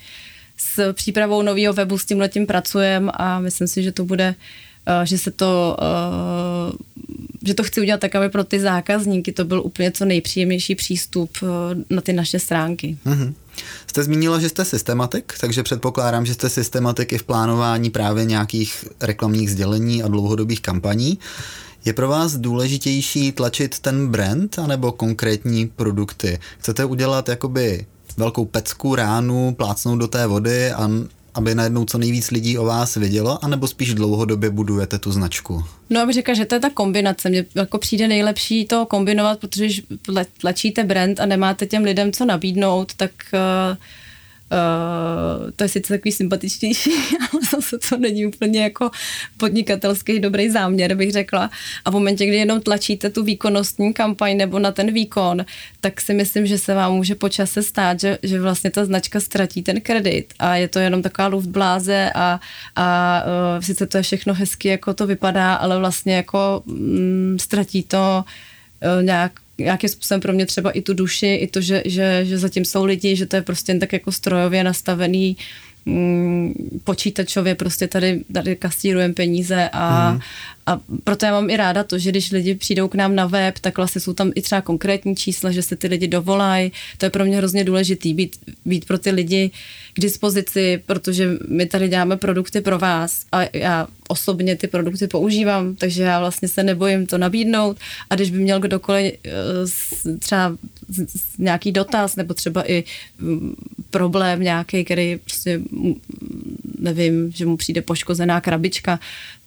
[0.64, 4.36] s přípravou nového webu s tím letím pracujeme a myslím si, že to bude
[4.88, 6.74] Eh, že se to, eh,
[7.46, 11.38] že to chci udělat tak, aby pro ty zákazníky to byl úplně co nejpříjemnější přístup
[11.44, 11.46] eh,
[11.90, 12.98] na ty naše stránky.
[13.06, 13.34] Mm-hmm.
[13.88, 18.86] Jste zmínila, že jste systematik, takže předpokládám, že jste systematik i v plánování právě nějakých
[19.02, 21.20] reklamních sdělení a dlouhodobých kampaní.
[21.86, 26.40] Je pro vás důležitější tlačit ten brand anebo konkrétní produkty?
[26.60, 27.86] Chcete udělat jakoby
[28.18, 30.90] velkou pecku ránu, plácnout do té vody a
[31.34, 35.64] aby najednou co nejvíc lidí o vás vědělo, anebo spíš dlouhodobě budujete tu značku?
[35.90, 37.30] No, abych řekla, že to je ta kombinace.
[37.30, 39.84] Mně jako přijde nejlepší to kombinovat, protože když
[40.38, 43.78] tlačíte brand a nemáte těm lidem co nabídnout, tak uh,
[44.52, 48.92] Uh, to je sice takový sympatičtější, ale zase to není úplně jako
[49.38, 51.50] podnikatelský dobrý záměr, bych řekla.
[51.86, 55.46] A v momentě, kdy jenom tlačíte tu výkonnostní kampaň nebo na ten výkon,
[55.82, 59.64] tak si myslím, že se vám může počase stát, že, že vlastně ta značka ztratí
[59.64, 62.40] ten kredit a je to jenom taková luftbláze a,
[62.76, 63.24] a
[63.56, 68.24] uh, sice to je všechno hezky, jako to vypadá, ale vlastně jako mm, ztratí to
[68.98, 69.32] uh, nějak
[69.64, 72.86] nějakým způsobem pro mě třeba i tu duši, i to, že, že, že zatím jsou
[72.86, 75.38] lidi, že to je prostě jen tak jako strojově nastavený
[75.86, 80.20] mm, počítačově prostě tady, tady kastírujeme peníze a, mm.
[80.66, 83.60] A proto já mám i ráda to, že když lidi přijdou k nám na web,
[83.60, 86.72] tak vlastně jsou tam i třeba konkrétní čísla, že se ty lidi dovolají.
[86.98, 89.52] To je pro mě hrozně důležitý, být, být pro ty lidi
[89.94, 95.76] k dispozici, protože my tady děláme produkty pro vás a já osobně ty produkty používám,
[95.76, 97.78] takže já vlastně se nebojím to nabídnout
[98.10, 99.32] a když by měl kdokoliv eh,
[100.20, 100.58] třeba
[101.38, 102.84] nějaký dotaz nebo třeba i
[103.20, 103.56] mm,
[103.90, 105.62] problém nějaký, který prostě
[106.80, 109.00] nevím, že mu přijde poškozená krabička,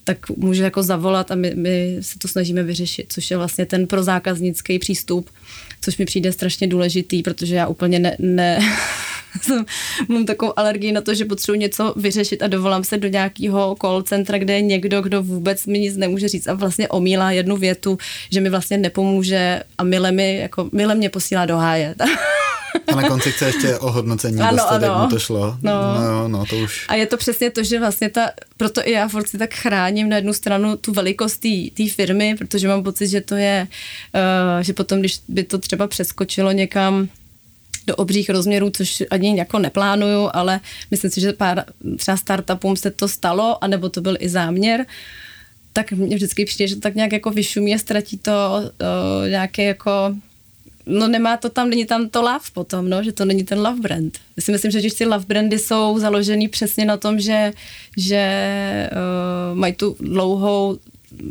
[0.05, 3.87] tak může jako zavolat a my, my se to snažíme vyřešit, což je vlastně ten
[3.87, 5.31] prozákaznický přístup,
[5.81, 8.61] což mi přijde strašně důležitý, protože já úplně ne, ne
[10.09, 14.03] mám takovou alergii na to, že potřebuji něco vyřešit a dovolám se do nějakého call
[14.03, 17.99] centra, kde je někdo, kdo vůbec mi nic nemůže říct a vlastně omílá jednu větu,
[18.31, 21.95] že mi vlastně nepomůže a mile, mi, jako, mile mě posílá do háje.
[22.87, 24.87] A na konci chce ještě ohodnocení ano, dostat, ano.
[24.87, 25.59] jak mu to šlo.
[25.63, 25.73] No.
[26.01, 26.87] no, no, to už.
[26.89, 30.09] A je to přesně to, že vlastně ta, proto i já furt si tak chráním
[30.09, 33.67] na jednu stranu tu velikost té firmy, protože mám pocit, že to je,
[34.15, 37.09] uh, že potom, když by to třeba přeskočilo někam
[37.87, 40.61] do obřích rozměrů, což ani jako neplánuju, ale
[40.91, 41.65] myslím si, že pár
[41.97, 44.87] třeba startupům se to stalo, anebo to byl i záměr,
[45.73, 48.33] tak mně vždycky přijde, že to tak nějak jako vyšumí a ztratí to
[48.63, 50.15] uh, nějaké jako
[50.87, 53.81] no nemá to tam, není tam to love potom, no, že to není ten love
[53.81, 54.19] brand.
[54.37, 57.53] Já si myslím, že ty love brandy jsou založený přesně na tom, že,
[57.97, 60.79] že uh, mají tu dlouhou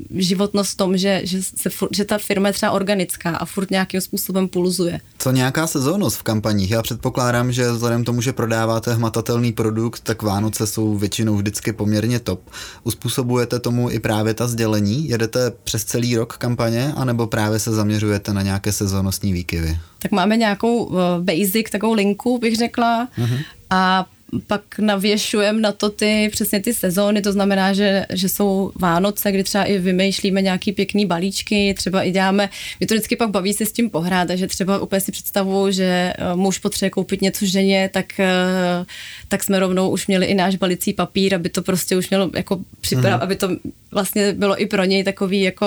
[0.10, 4.02] životnost v tom, že, že, se, že ta firma je třeba organická a furt nějakým
[4.02, 5.00] způsobem pulzuje.
[5.18, 6.72] Co nějaká sezónnost v kampaních?
[6.72, 12.20] Já předpokládám, že vzhledem tomu, že prodáváte hmatatelný produkt, tak Vánoce jsou většinou vždycky poměrně
[12.20, 12.50] top.
[12.84, 15.10] Uspůsobujete tomu i právě ta sdělení?
[15.10, 19.80] Jedete přes celý rok kampaně, anebo právě se zaměřujete na nějaké sezónnostní výkyvy?
[20.00, 23.40] Tak máme nějakou uh, basic, takovou linku, bych řekla, uh-huh.
[23.70, 24.06] a
[24.48, 29.44] pak navěšujeme na to ty přesně ty sezóny, to znamená, že, že jsou Vánoce, kdy
[29.44, 33.66] třeba i vymýšlíme nějaký pěkný balíčky, třeba i děláme, mě to vždycky pak baví se
[33.66, 37.90] s tím pohrát, takže třeba úplně si představuju, že eh, muž potřebuje koupit něco ženě,
[37.94, 38.86] tak, eh,
[39.28, 42.60] tak jsme rovnou už měli i náš balicí papír, aby to prostě už mělo jako
[42.82, 43.24] připrav, mm.
[43.24, 43.50] aby to
[43.92, 45.66] vlastně bylo i pro něj takový jako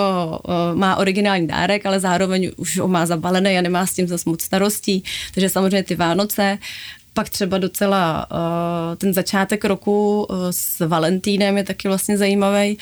[0.48, 4.30] eh, má originální dárek, ale zároveň už ho má zabalený a nemá s tím zase
[4.30, 5.04] moc starostí.
[5.34, 6.58] Takže samozřejmě ty Vánoce
[7.16, 12.78] pak třeba docela uh, ten začátek roku uh, s Valentínem je taky vlastně zajímavý.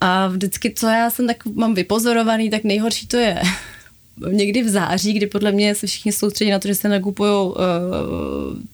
[0.00, 3.42] A vždycky, co já jsem tak mám vypozorovaný, tak nejhorší to je
[4.32, 7.54] někdy v září, kdy podle mě se všichni soustředí na to, že se nakupují uh,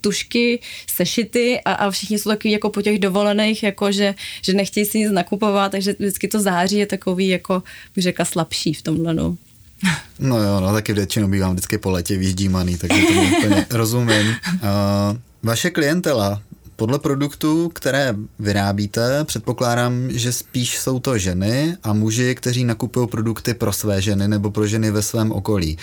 [0.00, 4.86] tušky, sešity a, a všichni jsou takový jako po těch dovolených, jako že, že nechtějí
[4.86, 7.62] si nic nakupovat, takže vždycky to září je takový, jako
[7.94, 9.14] bych řekla, slabší v tomhle.
[9.14, 9.36] No.
[10.18, 14.26] No jo, no taky většinou bývám vždycky po letě vyždímaný, takže to úplně rozumím.
[14.28, 14.58] Uh,
[15.42, 16.42] vaše klientela,
[16.76, 23.54] podle produktů, které vyrábíte, předpokládám, že spíš jsou to ženy a muži, kteří nakupují produkty
[23.54, 25.78] pro své ženy nebo pro ženy ve svém okolí.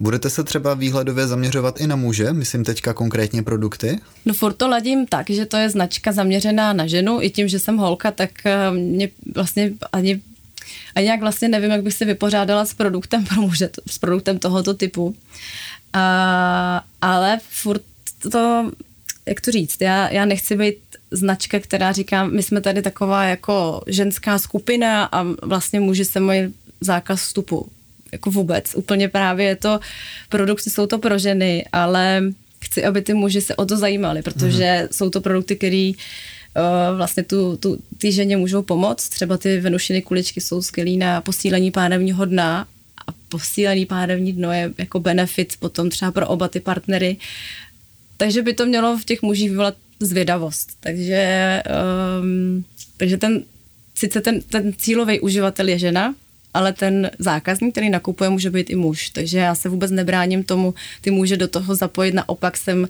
[0.00, 3.98] Budete se třeba výhledově zaměřovat i na muže, myslím teďka konkrétně produkty?
[4.26, 7.58] No furt to ladím tak, že to je značka zaměřená na ženu, i tím, že
[7.58, 10.20] jsem holka, tak eh, mě vlastně ani
[10.98, 14.74] a nějak vlastně nevím, jak bych se vypořádala s produktem pro muže, s produktem tohoto
[14.74, 15.16] typu.
[15.92, 17.82] A, ale furt
[18.32, 18.72] to,
[19.26, 20.76] jak to říct, já, já nechci být
[21.10, 26.54] značka, která říká, my jsme tady taková jako ženská skupina a vlastně muži se mají
[26.80, 27.68] zákaz vstupu.
[28.12, 28.74] Jako vůbec.
[28.74, 29.80] Úplně právě je to,
[30.28, 32.22] produkty jsou to pro ženy, ale
[32.64, 34.88] chci, aby ty muži se o to zajímali, protože mm.
[34.90, 35.92] jsou to produkty, které
[36.96, 39.08] vlastně tu, tu, ty ženě můžou pomoct.
[39.08, 42.66] Třeba ty venušiny kuličky jsou skvělý na posílení pánevního dna
[43.06, 47.16] a posílení pánevní dno je jako benefit potom třeba pro oba ty partnery.
[48.16, 50.68] Takže by to mělo v těch mužích vyvolat zvědavost.
[50.80, 51.62] Takže,
[52.22, 52.64] um,
[52.96, 53.42] takže ten,
[53.94, 56.14] sice ten, ten cílový uživatel je žena,
[56.54, 59.10] ale ten zákazník, který nakupuje, může být i muž.
[59.10, 62.14] Takže já se vůbec nebráním tomu ty muže do toho zapojit.
[62.14, 62.88] Naopak jsem uh,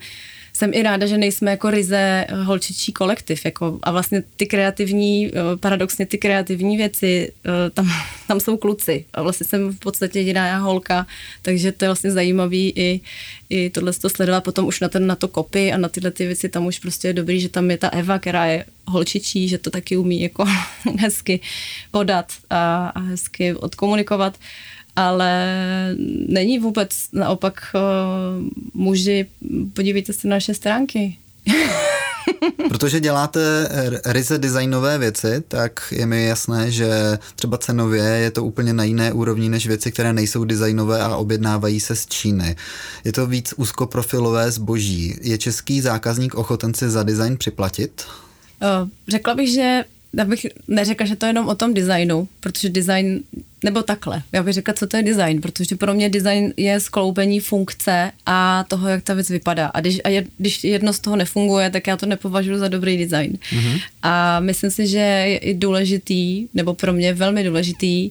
[0.58, 3.44] jsem i ráda, že nejsme jako ryze holčičí kolektiv.
[3.44, 7.90] Jako, a vlastně ty kreativní, eh, paradoxně ty kreativní věci, eh, tam,
[8.28, 9.04] tam jsou kluci.
[9.14, 11.06] A vlastně jsem v podstatě jediná holka,
[11.42, 13.00] takže to je vlastně zajímavý i,
[13.50, 16.26] i tohle to sledovat potom už na, ten, na to kopy a na tyhle ty
[16.26, 19.58] věci, tam už prostě je dobrý, že tam je ta Eva, která je holčičí, že
[19.58, 20.44] to taky umí jako
[20.98, 21.40] hezky
[21.90, 24.38] podat a, a hezky odkomunikovat
[24.98, 25.54] ale
[26.28, 27.80] není vůbec naopak uh,
[28.74, 29.26] muži,
[29.74, 31.16] podívejte se na naše stránky.
[32.68, 33.68] Protože děláte
[34.06, 39.12] ryze designové věci, tak je mi jasné, že třeba cenově je to úplně na jiné
[39.12, 42.56] úrovni než věci, které nejsou designové a objednávají se z Číny.
[43.04, 45.16] Je to víc úzkoprofilové zboží.
[45.22, 48.04] Je český zákazník ochoten si za design připlatit?
[48.82, 52.68] Uh, řekla bych, že já bych neřekla, že to je jenom o tom designu, protože
[52.68, 53.20] design,
[53.64, 57.40] nebo takhle, já bych řekla, co to je design, protože pro mě design je skloubení
[57.40, 59.66] funkce a toho, jak ta věc vypadá.
[59.66, 62.96] A když, a je, když jedno z toho nefunguje, tak já to nepovažuji za dobrý
[62.96, 63.32] design.
[63.32, 63.80] Mm-hmm.
[64.02, 68.10] A myslím si, že je i důležitý, nebo pro mě velmi důležitý,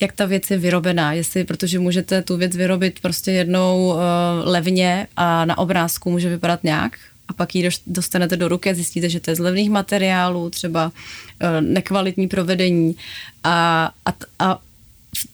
[0.00, 4.00] jak ta věc je vyrobená, jestli, protože můžete tu věc vyrobit prostě jednou uh,
[4.44, 6.92] levně a na obrázku může vypadat nějak,
[7.36, 10.92] pak ji dostanete do ruky a zjistíte, že to je z levných materiálů, třeba
[11.40, 12.96] eh, nekvalitní provedení.
[13.44, 14.58] A, a, a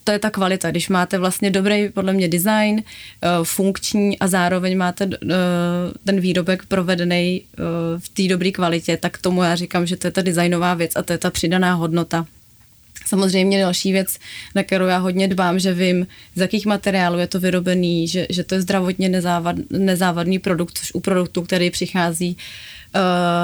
[0.05, 4.79] to je ta kvalita, když máte vlastně dobrý, podle mě, design, eh, funkční a zároveň
[4.79, 5.29] máte eh,
[6.05, 7.43] ten výrobek provedený
[7.99, 11.03] v té dobré kvalitě, tak tomu já říkám, že to je ta designová věc a
[11.03, 12.27] to je ta přidaná hodnota
[13.11, 14.19] Samozřejmě další věc,
[14.55, 18.45] na kterou já hodně dbám, že vím, z jakých materiálů je to vyrobený, že, že
[18.45, 22.37] to je zdravotně nezávad, nezávadný produkt, což u produktu, který přichází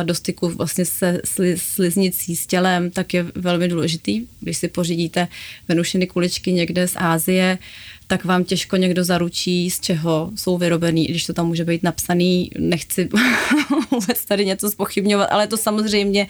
[0.03, 1.21] do styku vlastně se
[1.57, 4.27] sliznicí s tělem, tak je velmi důležitý.
[4.41, 5.29] Když si pořídíte
[5.69, 7.59] venušiny kuličky někde z Ázie,
[8.07, 12.51] tak vám těžko někdo zaručí, z čeho jsou vyrobený, když to tam může být napsaný.
[12.59, 13.09] Nechci
[13.91, 16.27] vůbec tady něco spochybňovat, ale to samozřejmě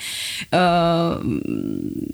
[0.52, 1.32] uh,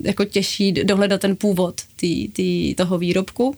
[0.03, 3.57] jako těžší dohledat ten původ tý, tý, toho výrobku.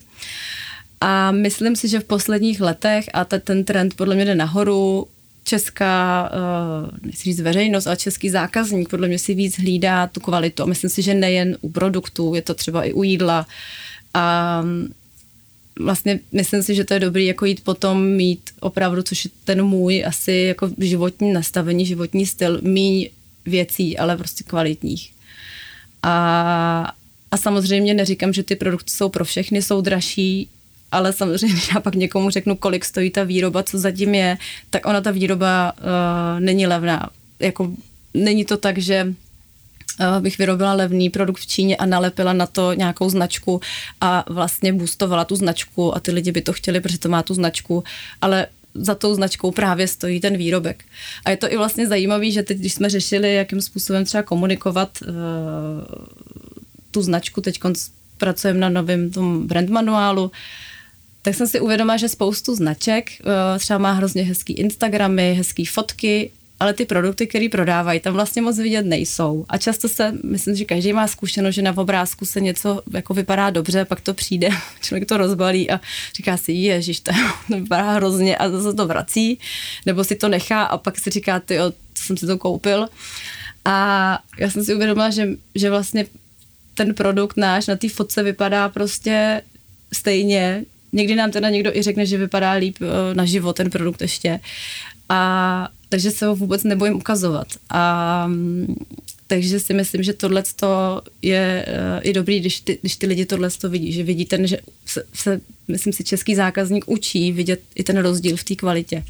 [1.01, 5.07] A myslím si, že v posledních letech, a ten trend podle mě jde nahoru,
[5.45, 10.63] česká, uh, nechci říct veřejnost, ale český zákazník podle mě si víc hlídá tu kvalitu.
[10.63, 13.47] A myslím si, že nejen u produktů, je to třeba i u jídla.
[14.15, 14.65] A
[15.79, 19.63] vlastně myslím si, že to je dobrý jako jít potom mít opravdu, což je ten
[19.63, 23.09] můj asi jako životní nastavení, životní styl, míň
[23.47, 25.13] věcí, ale prostě kvalitních.
[26.03, 26.93] A,
[27.31, 30.49] a samozřejmě neříkám, že ty produkty jsou pro všechny, jsou dražší,
[30.95, 34.39] ale samozřejmě, já pak někomu řeknu, kolik stojí ta výroba, co zatím je,
[34.71, 37.11] tak ona ta výroba uh, není levná.
[37.41, 37.73] Jako,
[38.15, 39.07] není to tak, že
[40.01, 43.61] uh, bych vyrobila levný produkt v Číně a nalepila na to nějakou značku
[44.01, 47.35] a vlastně boostovala tu značku a ty lidi by to chtěli, protože to má tu
[47.35, 47.85] značku,
[48.21, 50.85] ale za tou značkou právě stojí ten výrobek.
[51.25, 54.99] A je to i vlastně zajímavé, že teď, když jsme řešili, jakým způsobem třeba komunikovat
[55.03, 55.15] uh,
[56.91, 57.61] tu značku, teď
[58.19, 60.31] pracujeme na novém tom brand manuálu,
[61.25, 66.31] tak jsem si uvědomila, že spoustu značek uh, třeba má hrozně hezký Instagramy, hezký fotky,
[66.61, 69.45] ale ty produkty, které prodávají, tam vlastně moc vidět nejsou.
[69.49, 73.51] A často se, myslím, že každý má zkušenost, že na obrázku se něco jako vypadá
[73.51, 74.49] dobře, pak to přijde,
[74.81, 75.81] člověk to rozbalí a
[76.17, 77.13] říká si, ježiš, to,
[77.49, 79.39] vypadá hrozně a zase to vrací,
[79.87, 81.59] nebo si to nechá a pak si říká, ty
[81.95, 82.89] co jsem si to koupil.
[83.65, 86.07] A já jsem si uvědomila, že, že vlastně
[86.75, 89.43] ten produkt náš na té fotce vypadá prostě
[89.93, 90.65] stejně.
[90.95, 94.41] Někdy nám teda někdo i řekne, že vypadá líp eh, na život ten produkt ještě.
[95.09, 97.47] A takže se ho vůbec nebojím ukazovat.
[97.71, 98.75] A mm,
[99.27, 100.43] takže si myslím, že tohle
[101.23, 104.59] je uh, i dobrý, když ty, když ty lidi tohle vidí, že vidí ten, že
[104.87, 109.05] se, se, myslím si, český zákazník učí vidět i ten rozdíl v té kvalitě.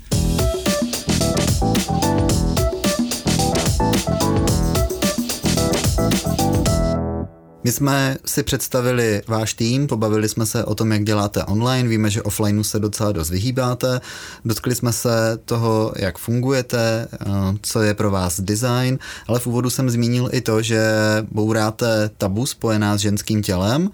[7.65, 12.11] My jsme si představili váš tým, pobavili jsme se o tom, jak děláte online, víme,
[12.11, 14.01] že offlineu se docela dost vyhýbáte,
[14.45, 17.27] dotkli jsme se toho, jak fungujete, eh,
[17.63, 20.83] co je pro vás design, ale v úvodu jsem zmínil i to, že
[21.31, 23.91] bouráte tabu spojená s ženským tělem,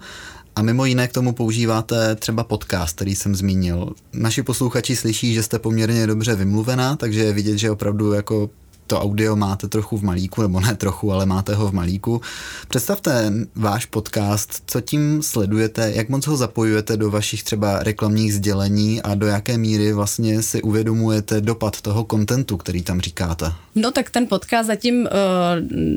[0.55, 3.93] a mimo jiné k tomu používáte třeba podcast, který jsem zmínil.
[4.13, 8.49] Naši posluchači slyší, že jste poměrně dobře vymluvená, takže je vidět, že opravdu jako
[8.87, 12.21] to audio máte trochu v malíku, nebo ne trochu, ale máte ho v malíku.
[12.67, 19.01] Představte váš podcast, co tím sledujete, jak moc ho zapojujete do vašich třeba reklamních sdělení
[19.01, 23.53] a do jaké míry vlastně si uvědomujete dopad toho kontentu, který tam říkáte.
[23.75, 25.07] No tak ten podcast zatím uh,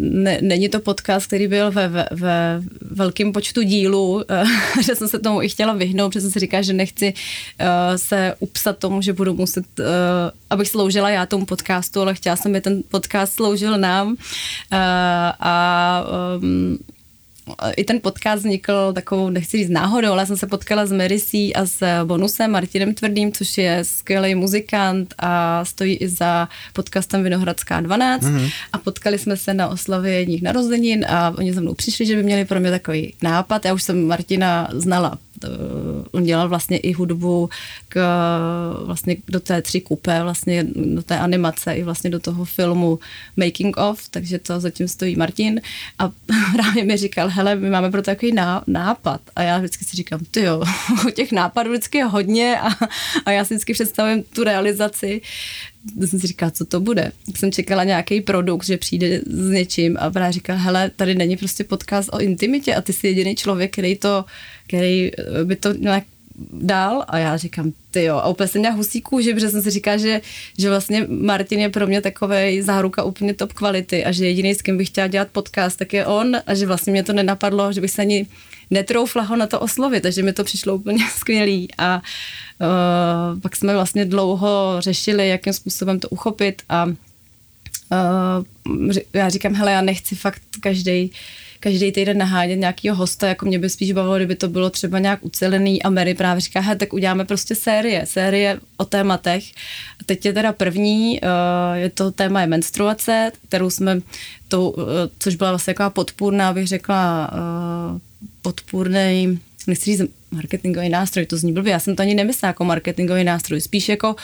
[0.00, 4.22] ne, není to podcast, který byl ve, ve, ve velkém počtu dílů, uh,
[4.82, 7.14] že jsem se tomu i chtěla vyhnout, protože jsem si říká, že nechci
[7.60, 7.66] uh,
[7.96, 9.84] se upsat tomu, že budu muset, uh,
[10.54, 14.16] abych sloužila já tomu podcastu, ale chtěla jsem, aby ten podcast sloužil nám uh,
[15.40, 16.04] a
[16.40, 16.78] um,
[17.76, 21.66] i ten podcast vznikl takovou, nechci říct náhodou, ale jsem se potkala s Merisí a
[21.66, 28.22] s Bonusem Martinem Tvrdým, což je skvělý muzikant a stojí i za podcastem Vinohradská 12
[28.22, 28.52] mm-hmm.
[28.72, 32.22] a potkali jsme se na oslavě jedních narozenin a oni za mnou přišli, že by
[32.22, 33.64] měli pro mě takový nápad.
[33.64, 35.18] Já už jsem Martina znala
[36.12, 37.50] on dělal vlastně i hudbu
[37.88, 38.00] k,
[38.84, 42.98] vlastně do té tři kupé, vlastně do té animace i vlastně do toho filmu
[43.36, 45.60] Making of, takže to zatím stojí Martin.
[45.98, 46.10] A
[46.52, 48.32] právě mi říkal, hele, my máme pro takový
[48.66, 49.20] nápad.
[49.36, 50.62] A já vždycky si říkám, ty jo,
[51.14, 52.68] těch nápadů vždycky je hodně a,
[53.26, 55.20] a já si vždycky představím tu realizaci.
[56.00, 57.12] To jsem si říkala, co to bude.
[57.36, 61.64] Jsem čekala nějaký produkt, že přijde s něčím a právě říkala, hele, tady není prostě
[61.64, 64.24] podcast o intimitě a ty jsi jediný člověk, který to,
[64.66, 66.04] který eh, by to nějak
[66.52, 69.70] dál a já říkám, ty jo, a úplně jsem měla husí kůži, protože jsem si
[69.70, 70.20] říkala, že,
[70.58, 74.62] že vlastně Martin je pro mě takový záruka úplně top kvality a že jediný, s
[74.62, 77.80] kým bych chtěla dělat podcast, tak je on a že vlastně mě to nenapadlo, že
[77.80, 78.26] bych se ani
[78.70, 82.02] netroufla ho na to oslovit, takže mi to přišlo úplně skvělý a
[82.60, 86.92] uh, pak jsme vlastně dlouho řešili, jakým způsobem to uchopit a uh,
[89.12, 91.12] já říkám, hele, já nechci fakt každý
[91.64, 95.24] každý týden nahánět nějakého hosta, jako mě by spíš bavilo, kdyby to bylo třeba nějak
[95.24, 99.44] ucelený a Mary právě říká, he, tak uděláme prostě série, série o tématech.
[100.00, 101.28] A teď je teda první, uh,
[101.74, 104.00] je to téma je menstruace, kterou jsme,
[104.48, 104.84] to, uh,
[105.18, 107.98] což byla vlastně taková podpůrná, bych řekla, uh,
[108.42, 113.24] podpůrný, nechci říct marketingový nástroj, to zní blbě, já jsem to ani nemyslela jako marketingový
[113.24, 114.16] nástroj, spíš jako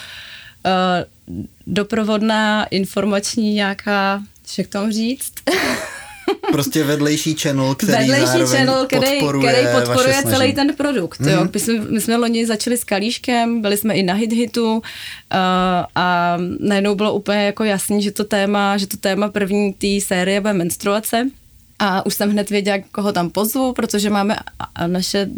[1.66, 4.22] doprovodná informační nějaká,
[4.58, 5.32] jak tomu říct?
[6.52, 11.20] prostě vedlejší channel, který vedlejší channel, který, podporuje, který podporuje celý ten produkt.
[11.20, 11.30] Mm-hmm.
[11.30, 11.40] Jo.
[11.40, 11.50] Mhm.
[11.54, 14.80] My, jsme, my jsme loni začali s Kalíškem, byli jsme i na Hit Hitu uh,
[15.94, 20.40] a najednou bylo úplně jako jasný, že to téma, že to téma první té série
[20.40, 21.30] bude menstruace.
[21.78, 24.36] A už jsem hned věděla, koho tam pozvu, protože máme
[24.86, 25.28] naše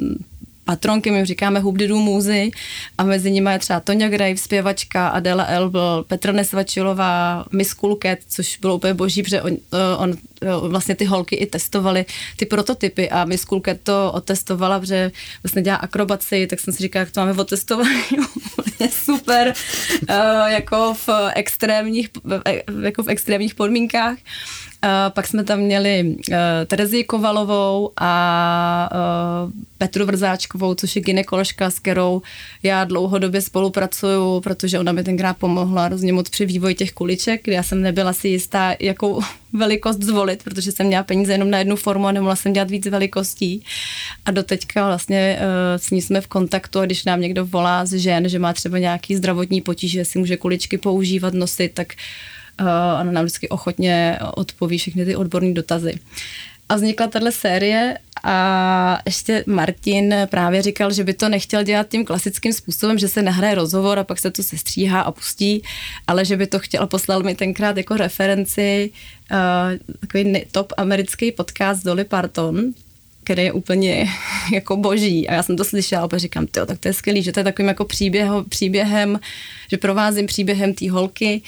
[0.65, 2.51] patronky, my říkáme Hubdidu Můzy
[2.99, 8.19] a mezi nimi je třeba Tonya Grave, zpěvačka, Adela Elbl, Petra Nesvačilová, Miss Cool Cat,
[8.29, 9.57] což bylo úplně boží, protože on,
[9.99, 10.15] on,
[10.69, 12.05] vlastně ty holky i testovali
[12.37, 15.11] ty prototypy a Miss Cool Cat to otestovala, protože
[15.43, 17.87] vlastně dělá akrobaci, tak jsem si říkala, jak to máme otestovat,
[18.91, 19.55] super,
[20.47, 22.09] jako v extrémních,
[22.83, 24.19] jako v extrémních podmínkách.
[24.85, 26.35] Uh, pak jsme tam měli uh,
[26.67, 32.23] Terezi Kovalovou a uh, Petru Vrzáčkovou, což je ginekoložka, s kterou
[32.63, 37.53] já dlouhodobě spolupracuju, protože ona mi tenkrát pomohla hrozně moc při vývoji těch kuliček, kde
[37.53, 39.21] já jsem nebyla si jistá, jakou
[39.53, 42.87] velikost zvolit, protože jsem měla peníze jenom na jednu formu a nemohla jsem dělat víc
[42.87, 43.65] velikostí.
[44.25, 45.39] A doteďka vlastně
[45.77, 48.79] s ní jsme v kontaktu a když nám někdo volá z žen, že má třeba
[48.79, 51.95] nějaký zdravotní potíže, si může kuličky používat, nosit, tak
[53.01, 55.95] ona nám vždycky ochotně odpoví všechny ty odborné dotazy.
[56.69, 62.05] A vznikla tahle série a ještě Martin právě říkal, že by to nechtěl dělat tím
[62.05, 65.63] klasickým způsobem, že se nahraje rozhovor a pak se to sestříhá a pustí,
[66.07, 68.91] ale že by to chtěl, poslal mi tenkrát jako referenci
[69.33, 69.39] uh,
[70.01, 72.73] takový top americký podcast Dolly Parton,
[73.25, 74.09] který je úplně
[74.53, 75.29] jako boží.
[75.29, 77.45] A já jsem to slyšela a říkám, tyjo, tak to je skvělý, že to je
[77.45, 79.21] takovým jako příběh, příběhem,
[79.71, 81.43] že provázím příběhem té holky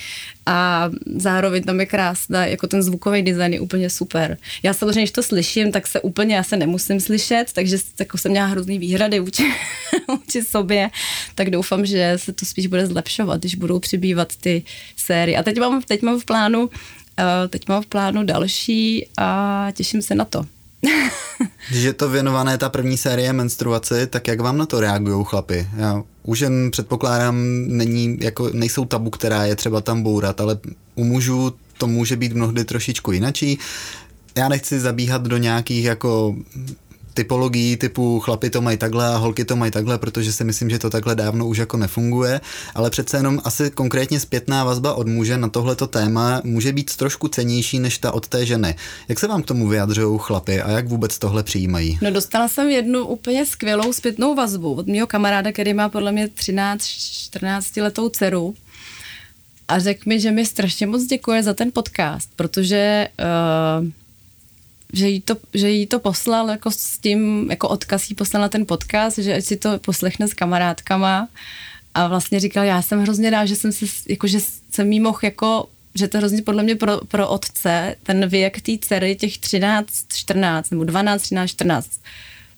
[0.47, 4.37] a zároveň tam je krásná, jako ten zvukový design je úplně super.
[4.63, 8.31] Já samozřejmě, když to slyším, tak se úplně, já se nemusím slyšet, takže jako jsem
[8.31, 9.53] měla hrozný výhrady vůči,
[10.09, 10.91] vůči sobě,
[11.35, 14.63] tak doufám, že se to spíš bude zlepšovat, když budou přibývat ty
[14.97, 15.39] série.
[15.39, 16.71] A teď mám, teď mám v plánu
[17.19, 20.47] Uh, teď mám v plánu další a těším se na to.
[21.71, 25.69] Když je to věnované ta první série menstruaci, tak jak vám na to reagují chlapy?
[25.77, 30.59] Já už jen předpokládám, není, jako, nejsou tabu, která je třeba tam bourat, ale
[30.95, 33.59] u mužů to může být mnohdy trošičku jinačí.
[34.37, 36.37] Já nechci zabíhat do nějakých jako
[37.15, 40.79] typologií typu chlapi to mají takhle a holky to mají takhle, protože si myslím, že
[40.79, 42.41] to takhle dávno už jako nefunguje,
[42.75, 47.29] ale přece jenom asi konkrétně zpětná vazba od muže na tohleto téma může být trošku
[47.29, 48.75] cenější než ta od té ženy.
[49.09, 51.99] Jak se vám k tomu vyjadřují chlapy a jak vůbec tohle přijímají?
[52.03, 56.27] No dostala jsem jednu úplně skvělou zpětnou vazbu od mého kamaráda, který má podle mě
[56.27, 58.55] 13-14 letou dceru
[59.69, 63.09] a řekl mi, že mi strašně moc děkuje za ten podcast, protože
[63.81, 63.89] uh,
[64.95, 68.49] že jí, to, že jí to poslal jako s tím, jako odkaz jí poslal na
[68.49, 71.29] ten podcast, že ať si to poslechne s kamarádkama.
[71.95, 74.39] A vlastně říkal, já jsem hrozně rád, že jsem si, jako, že
[74.71, 78.73] jsem jí mohl jako že to hrozně podle mě pro, pro otce, ten věk té
[78.79, 82.01] dcery, těch 13, 14, nebo 12, 13, 14,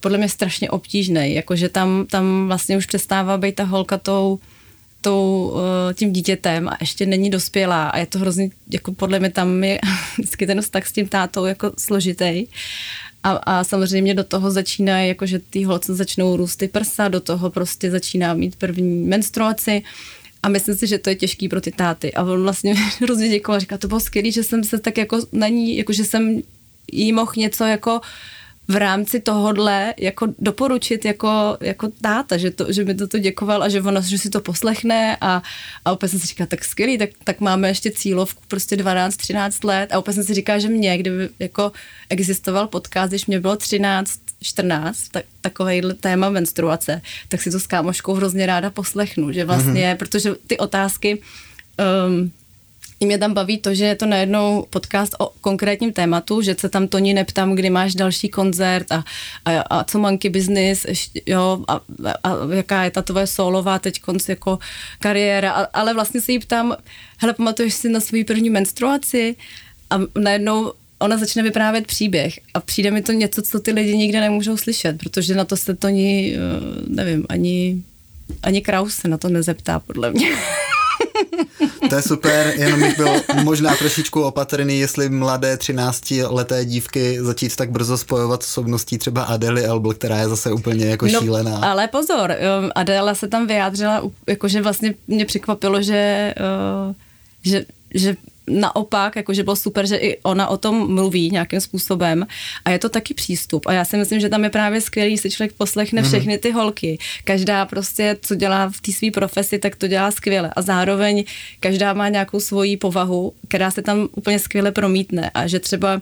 [0.01, 4.39] podle mě strašně obtížný, jakože tam, tam vlastně už přestává být ta holka tou,
[5.07, 5.55] tou,
[5.91, 9.65] eh, tím dítětem a ještě není dospělá a je to hrozně, jako podle mě tam
[9.65, 9.79] je
[10.19, 12.47] vždycky ten vztah s tím tátou jako složitý.
[13.23, 17.21] A, a samozřejmě do toho začíná, jako že ty holce začnou růst ty prsa, do
[17.21, 19.83] toho prostě začíná mít první menstruaci.
[20.43, 22.15] A myslím si, že to je těžký pro ty táty.
[22.15, 25.49] A on vlastně hrozně děkoval, říká, to bylo skvělé, že jsem se tak jako na
[25.49, 26.43] ní, jako že jsem
[26.93, 28.01] jí mohl něco jako uh,
[28.69, 33.69] v rámci tohodle jako doporučit jako, jako táta, že, to, že mi to děkoval a
[33.69, 35.43] že ona, že si to poslechne a,
[35.85, 39.93] a opět jsem si říkala, tak skvělý, tak, tak máme ještě cílovku prostě 12-13 let
[39.93, 41.73] a opět jsem si říkala, že mě, kdyby jako
[42.09, 47.67] existoval podcast, když mě bylo 13, 14, tak, takovýhle téma menstruace, tak si to s
[47.67, 49.97] kámoškou hrozně ráda poslechnu, že vlastně, mm-hmm.
[49.97, 51.23] protože ty otázky
[52.09, 52.33] um,
[53.01, 56.69] i mě tam baví to, že je to najednou podcast o konkrétním tématu, že se
[56.69, 59.05] tam Toni neptám, kdy máš další koncert a,
[59.45, 60.87] a, a co monkey business,
[61.27, 61.81] jo, a,
[62.25, 64.59] a, jaká je ta tvoje solová teď konc jako
[64.99, 66.77] kariéra, a, ale vlastně se jí ptám,
[67.19, 69.37] hele, pamatuješ si na svou první menstruaci?
[69.91, 74.21] A najednou ona začne vyprávět příběh a přijde mi to něco, co ty lidi nikde
[74.21, 76.41] nemůžou slyšet, protože na to se to ani, eh,
[76.89, 77.83] nevím, ani,
[78.43, 80.29] ani Kraus se na to nezeptá, podle mě.
[81.89, 87.71] To je super, jenom bych byl možná trošičku opatrný, jestli mladé 13-leté dívky začít tak
[87.71, 91.61] brzo spojovat s osobností třeba Adely Elbl, která je zase úplně jako no, šílená.
[91.63, 96.35] Ale pozor, um, Adela se tam vyjádřila, jakože vlastně mě překvapilo, že,
[96.89, 96.95] uh,
[97.43, 98.17] že, že
[98.49, 102.27] naopak, jakože bylo super, že i ona o tom mluví nějakým způsobem
[102.65, 103.67] a je to taky přístup.
[103.67, 106.09] A já si myslím, že tam je právě skvělý, že člověk poslechne mm-hmm.
[106.09, 106.99] všechny ty holky.
[107.25, 110.51] Každá prostě, co dělá v té své profesi, tak to dělá skvěle.
[110.57, 111.25] A zároveň
[111.61, 115.31] každá má nějakou svoji povahu, která se tam úplně skvěle promítne.
[115.35, 116.01] A že třeba uh,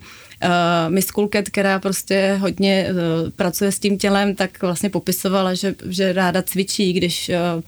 [0.88, 6.12] Miss Kulket, která prostě hodně uh, pracuje s tím tělem, tak vlastně popisovala, že, že
[6.12, 7.62] ráda cvičí, když uh,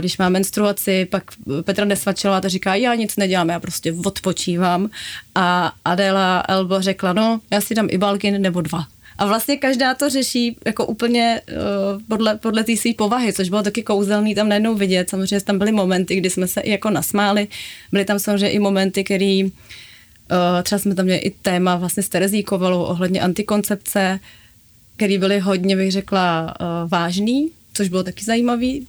[0.00, 1.22] když má menstruaci, pak
[1.64, 4.90] Petra Nesvačelová ta říká, já nic nedělám, já prostě odpočívám.
[5.34, 8.86] A Adela Elbo řekla, no, já si dám i balkin nebo dva.
[9.18, 13.62] A vlastně každá to řeší jako úplně uh, podle, podle té své povahy, což bylo
[13.62, 15.10] taky kouzelný tam najednou vidět.
[15.10, 17.48] Samozřejmě tam byly momenty, kdy jsme se i jako nasmáli.
[17.92, 19.50] Byly tam samozřejmě i momenty, který uh,
[20.62, 24.20] třeba jsme tam měli i téma vlastně s Terezí Kovalou ohledně antikoncepce,
[24.96, 28.86] který byly hodně, bych řekla, uh, vážný, což bylo taky zajímavý.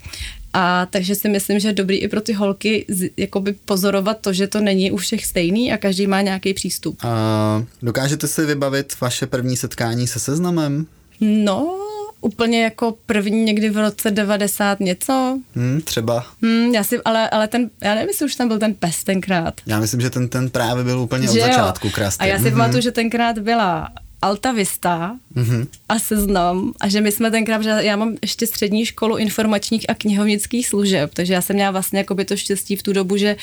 [0.54, 4.34] A takže si myslím, že je dobrý i pro ty holky z, jakoby pozorovat to,
[4.34, 6.98] že to není u všech stejný a každý má nějaký přístup.
[7.04, 10.86] A dokážete si vybavit vaše první setkání se seznamem?
[11.22, 11.78] No,
[12.22, 15.40] úplně jako první někdy v roce 90 něco.
[15.56, 16.26] Hmm, třeba.
[16.42, 19.54] Hmm, já si, ale, ale ten, já nevím, jestli už tam byl ten pes tenkrát.
[19.66, 22.24] Já myslím, že ten, ten právě byl úplně že od začátku krásný.
[22.24, 22.52] A já si mm-hmm.
[22.52, 23.88] pamatuju, že tenkrát byla
[24.22, 25.68] Alta Vista mm-hmm.
[25.90, 29.94] a seznam a že my jsme tenkrát, že já mám ještě střední školu informačních a
[29.94, 33.36] knihovnických služeb, takže já jsem měla vlastně jako by to štěstí v tu dobu, že,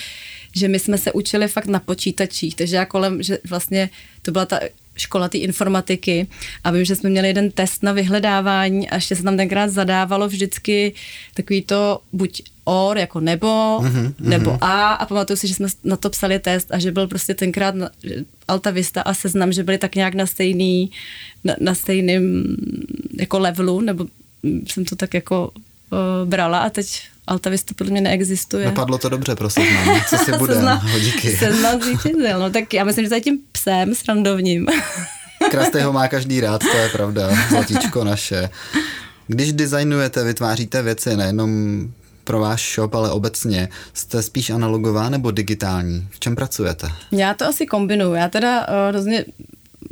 [0.57, 3.91] že my jsme se učili fakt na počítačích, takže já kolem, že vlastně
[4.23, 4.61] to byla ta
[4.97, 6.27] škola té informatiky
[6.65, 10.29] a vím, že jsme měli jeden test na vyhledávání a ještě se tam tenkrát zadávalo
[10.29, 10.95] vždycky
[11.35, 14.93] takový to buď OR jako nebo, mm-hmm, nebo A.
[14.93, 17.75] A pamatuju si, že jsme na to psali test a že byl prostě tenkrát
[18.49, 20.91] Alta Vista a Seznam, že byli tak nějak na stejný,
[21.45, 22.57] na, na stejným
[23.19, 24.07] jako levelu, nebo
[24.67, 25.51] jsem to tak jako
[25.91, 28.67] uh, brala a teď Alta Vista podle mě neexistuje.
[28.67, 31.37] Napadlo to dobře pro seznam, co si bude, seznam, no, díky.
[31.37, 34.67] Seznam zvítězil, no tak já myslím, že za tím psem srandovním.
[35.51, 38.51] Krasty ho má každý rád, to je pravda, zlatíčko naše.
[39.27, 41.83] Když designujete, vytváříte věci nejenom
[42.25, 46.09] pro váš shop, ale obecně, jste spíš analogová nebo digitální?
[46.11, 46.89] V čem pracujete?
[47.13, 48.15] Já to asi kombinuju.
[48.15, 49.25] Já teda uh, hrozně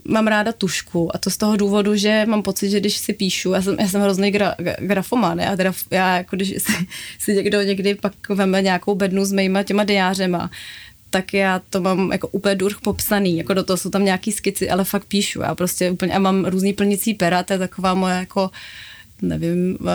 [0.05, 3.53] mám ráda tušku a to z toho důvodu, že mám pocit, že když si píšu,
[3.53, 6.73] já jsem, já jsem hrozný gra, grafoman, já, teda, já jako když si,
[7.19, 10.51] si někdo někdy pak veme nějakou bednu s mýma těma diářema,
[11.11, 14.71] tak já to mám jako úplně durch popsaný, jako do toho jsou tam nějaký skici,
[14.71, 18.15] ale fakt píšu, já prostě úplně, a mám různý plnicí pera, to je taková moje
[18.15, 18.51] jako
[19.23, 19.87] nevím, uh,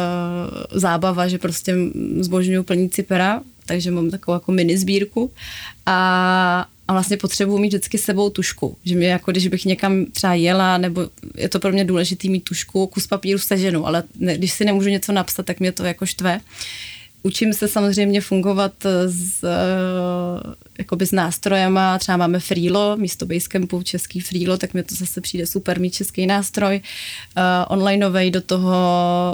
[0.71, 1.75] zábava, že prostě
[2.19, 5.31] zbožňuju plnící pera, takže mám takovou jako mini sbírku.
[5.85, 10.33] A, a vlastně potřebuji mít vždycky sebou tušku, že mě jako když bych někam třeba
[10.33, 14.51] jela, nebo je to pro mě důležitý mít tušku, kus papíru seženu, ale ne, když
[14.51, 16.39] si nemůžu něco napsat, tak mě to jako štve.
[17.23, 18.73] Učím se samozřejmě fungovat
[19.05, 24.95] s, eh, jakoby s nástrojema, třeba máme Freelo, místo Basecampu český Freelo, tak mi to
[24.95, 26.81] zase přijde super mít český nástroj.
[27.37, 28.75] Uh, onlineovej do toho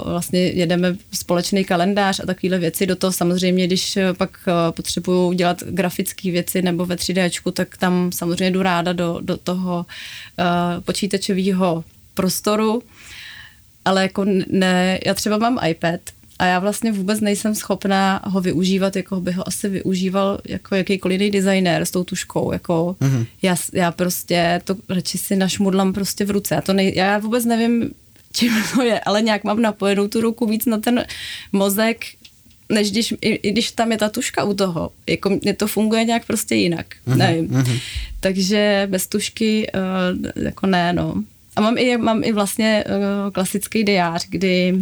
[0.06, 2.86] vlastně jedeme společný kalendář a takovéhle věci.
[2.86, 4.38] Do toho samozřejmě, když pak
[4.70, 9.86] potřebuju dělat grafické věci nebo ve 3D, tak tam samozřejmě jdu ráda do, do toho
[10.38, 11.84] uh, počítačového
[12.14, 12.82] prostoru
[13.84, 16.00] ale jako ne, já třeba mám iPad,
[16.38, 21.20] a já vlastně vůbec nejsem schopná ho využívat, jako by ho asi využíval jako jakýkoliv
[21.20, 22.52] jiný designér s tou tuškou.
[22.52, 23.26] Jako mm-hmm.
[23.42, 26.54] já, já prostě to radši si našmudlám prostě v ruce.
[26.54, 27.90] Já, to nej, já vůbec nevím,
[28.32, 31.04] čím to je, ale nějak mám napojenou tu ruku víc na ten
[31.52, 32.04] mozek,
[32.68, 34.90] než když, i, i když tam je ta tuška u toho.
[35.06, 36.86] Jako mě to funguje nějak prostě jinak.
[37.06, 37.16] Mm-hmm.
[37.16, 37.48] Nevím.
[37.48, 37.80] Mm-hmm.
[38.20, 41.14] Takže bez tušky uh, jako ne, no.
[41.56, 44.74] A mám i, mám i vlastně uh, klasický diář, kdy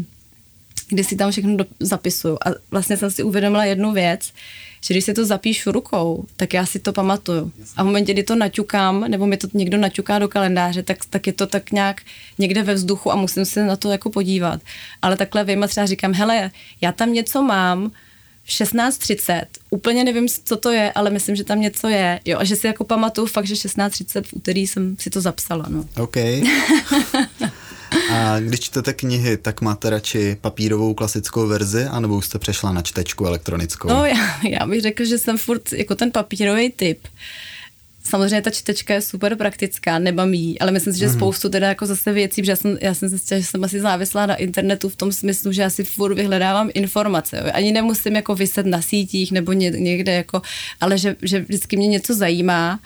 [0.88, 2.38] kdy si tam všechno do, zapisuju.
[2.46, 4.32] A vlastně jsem si uvědomila jednu věc,
[4.80, 7.52] že když si to zapíšu rukou, tak já si to pamatuju.
[7.76, 11.26] A v momentě, kdy to naťukám, nebo mi to někdo naťuká do kalendáře, tak, tak
[11.26, 12.00] je to tak nějak
[12.38, 14.60] někde ve vzduchu a musím se na to jako podívat.
[15.02, 17.90] Ale takhle vím a třeba říkám, hele, já tam něco mám,
[18.48, 22.20] 16.30, úplně nevím, co to je, ale myslím, že tam něco je.
[22.24, 25.66] Jo, a že si jako pamatuju fakt, že 16.30 v úterý jsem si to zapsala.
[25.68, 25.84] No.
[25.96, 26.16] OK.
[28.12, 32.82] A když čtete knihy, tak máte radši papírovou klasickou verzi, anebo už jste přešla na
[32.82, 33.88] čtečku elektronickou?
[33.88, 36.98] No, já, já bych řekl, že jsem furt jako ten papírový typ.
[38.04, 41.16] Samozřejmě ta čtečka je super praktická, nebaví jí, ale myslím si, že mm-hmm.
[41.16, 44.26] spoustu teda jako zase věcí, protože já jsem, já jsem zjistila, že jsem asi závislá
[44.26, 47.36] na internetu v tom smyslu, že já si furt vyhledávám informace.
[47.36, 47.50] Jo.
[47.52, 50.42] Ani nemusím jako vyset na sítích nebo někde jako,
[50.80, 52.80] ale že, že vždycky mě něco zajímá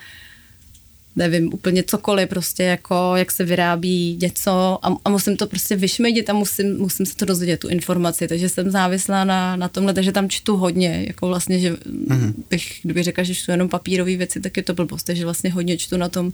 [1.17, 6.31] nevím, úplně cokoliv, prostě jako jak se vyrábí něco a, a musím to prostě vyšmedit
[6.31, 10.13] a musím, musím se to dozvědět, tu informaci, takže jsem závislá na, na tomhle, takže
[10.13, 12.33] tam čtu hodně, jako vlastně, že mm-hmm.
[12.51, 15.79] bych, kdybych řekla, že čtu jenom papírové věci, tak je to blbost, takže vlastně hodně
[15.79, 16.33] čtu na tom,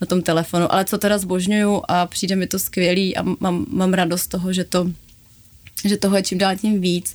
[0.00, 3.94] na tom telefonu, ale co teda zbožňuju a přijde mi to skvělý a mám, mám
[3.94, 4.90] radost toho, že to,
[5.84, 7.14] že toho je čím dál tím víc,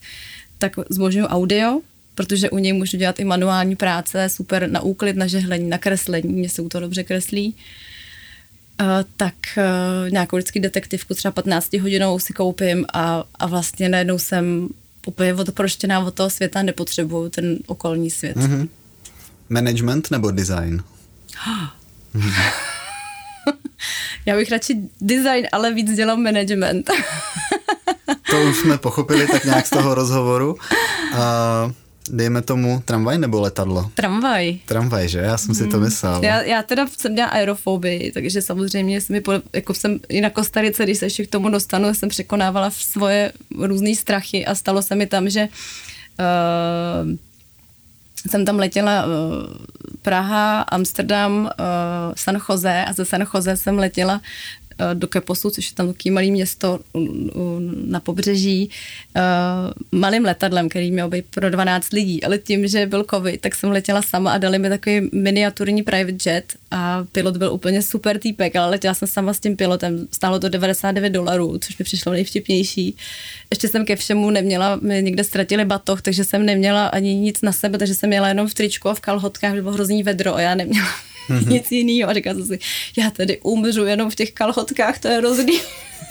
[0.58, 1.82] tak zbožňuju audio,
[2.18, 6.34] protože u něj můžu dělat i manuální práce, super na úklid, na žehlení, na kreslení,
[6.34, 7.56] mě se u toho dobře kreslí.
[8.82, 8.88] Uh,
[9.18, 14.70] tak uh, nějakou vždycky detektivku třeba 15 hodinou si koupím a, a vlastně najednou jsem
[15.08, 18.38] úplně odproštěná od toho světa, nepotřebuju ten okolní svět.
[18.38, 18.68] Mm-hmm.
[19.50, 20.84] Management nebo design?
[24.26, 26.92] Já bych radši design, ale víc dělám management.
[28.32, 30.54] to už jsme pochopili tak nějak z toho rozhovoru.
[31.14, 31.72] Uh,
[32.10, 33.92] dejme tomu tramvaj nebo letadlo?
[33.94, 34.60] Tramvaj.
[34.66, 35.20] Tramvaj, že?
[35.20, 35.86] Já jsem si to hmm.
[35.86, 36.20] myslel.
[36.24, 39.22] Já, já teda jsem měla aerofobii, takže samozřejmě jsem, mi,
[39.54, 43.96] jako jsem i na Kostarice, když se ještě k tomu dostanu, jsem překonávala svoje různé
[43.96, 45.48] strachy a stalo se mi tam, že
[46.20, 47.12] uh,
[48.30, 49.12] jsem tam letěla uh,
[50.02, 51.50] Praha, Amsterdam, uh,
[52.16, 54.22] San Jose a ze San Jose jsem letěla
[54.94, 56.80] do Keposu, což je tam takové malé město
[57.86, 58.70] na pobřeží,
[59.16, 59.22] eh,
[59.92, 63.72] malým letadlem, který měl být pro 12 lidí, ale tím, že byl covid, tak jsem
[63.72, 68.56] letěla sama a dali mi takový miniaturní private jet a pilot byl úplně super týpek,
[68.56, 72.96] ale letěla jsem sama s tím pilotem, stálo to 99 dolarů, což mi přišlo nejvtipnější.
[73.52, 77.52] Ještě jsem ke všemu neměla, mi někde ztratili batoh, takže jsem neměla ani nic na
[77.52, 80.56] sebe, takže jsem měla jenom v tričku a v kalhotkách, bylo hrozný vedro a já
[80.56, 81.07] neměla.
[81.48, 82.10] Nic jiného.
[82.10, 82.60] A říkala jsem si,
[82.98, 85.60] já tady umřu jenom v těch kalhotkách, to je hrozný.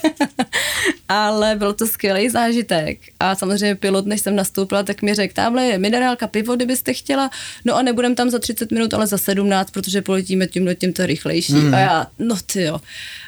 [1.09, 2.99] Ale byl to skvělý zážitek.
[3.19, 7.29] A samozřejmě pilot, než jsem nastoupila, tak mi řekl, tamhle je minerálka pivo, kdybyste chtěla.
[7.65, 11.53] No a nebudem tam za 30 minut, ale za 17, protože poletíme tím to rychlejší.
[11.53, 11.73] Mm.
[11.73, 12.81] A já, no ty jo.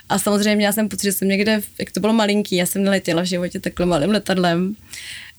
[0.09, 3.21] A samozřejmě já jsem pocit, že jsem někde, jak to bylo malinký, já jsem neletěla
[3.21, 4.75] v životě takhle malým letadlem.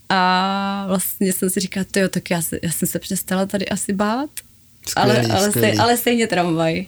[0.08, 4.30] A vlastně jsem si říkala, jo, tak já, já jsem se přestala tady asi bát
[4.86, 5.68] Skvělý, ale, ale, skvělý.
[5.68, 6.86] Stej, ale stejně tramvaj.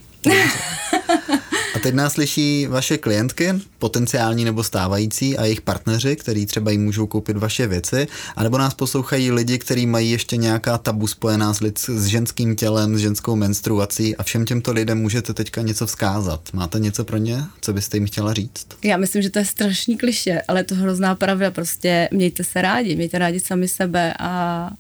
[1.75, 6.85] A teď nás slyší vaše klientky, potenciální nebo stávající a jejich partneři, který třeba jim
[6.85, 11.61] můžou koupit vaše věci, anebo nás poslouchají lidi, kteří mají ještě nějaká tabu spojená s,
[11.61, 16.41] lid, s ženským tělem, s ženskou menstruací a všem těmto lidem můžete teďka něco vzkázat.
[16.53, 18.67] Máte něco pro ně, co byste jim chtěla říct?
[18.85, 21.51] Já myslím, že to je strašný kliše, ale je to hrozná pravda.
[21.51, 24.71] Prostě mějte se rádi, mějte rádi sami sebe a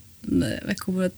[0.68, 1.10] jako bude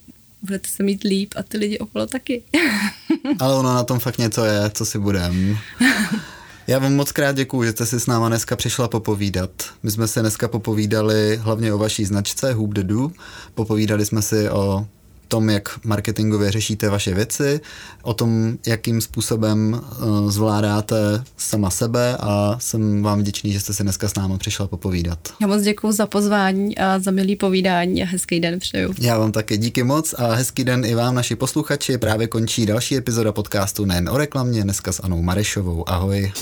[0.45, 2.43] budete se mít líp a ty lidi okolo taky.
[3.41, 5.59] Ale ono na tom fakt něco je, co si budem.
[6.67, 9.51] Já vám moc krát děkuju, že jste si s náma dneska přišla popovídat.
[9.83, 13.11] My jsme se dneska popovídali hlavně o vaší značce Hoop the Do.
[13.55, 14.87] Popovídali jsme si o
[15.29, 17.61] tom, jak marketingově řešíte vaše věci,
[18.03, 20.97] o tom, jakým způsobem uh, zvládáte
[21.37, 25.19] sama sebe a jsem vám vděčný, že jste se dneska s námi přišla popovídat.
[25.41, 28.95] Já moc děkuji za pozvání a za milý povídání a hezký den přeju.
[28.99, 31.99] Já vám také díky moc a hezký den i vám, naši posluchači.
[31.99, 35.89] Právě končí další epizoda podcastu nejen o reklamě, dneska s Anou Marešovou.
[35.89, 36.33] Ahoj.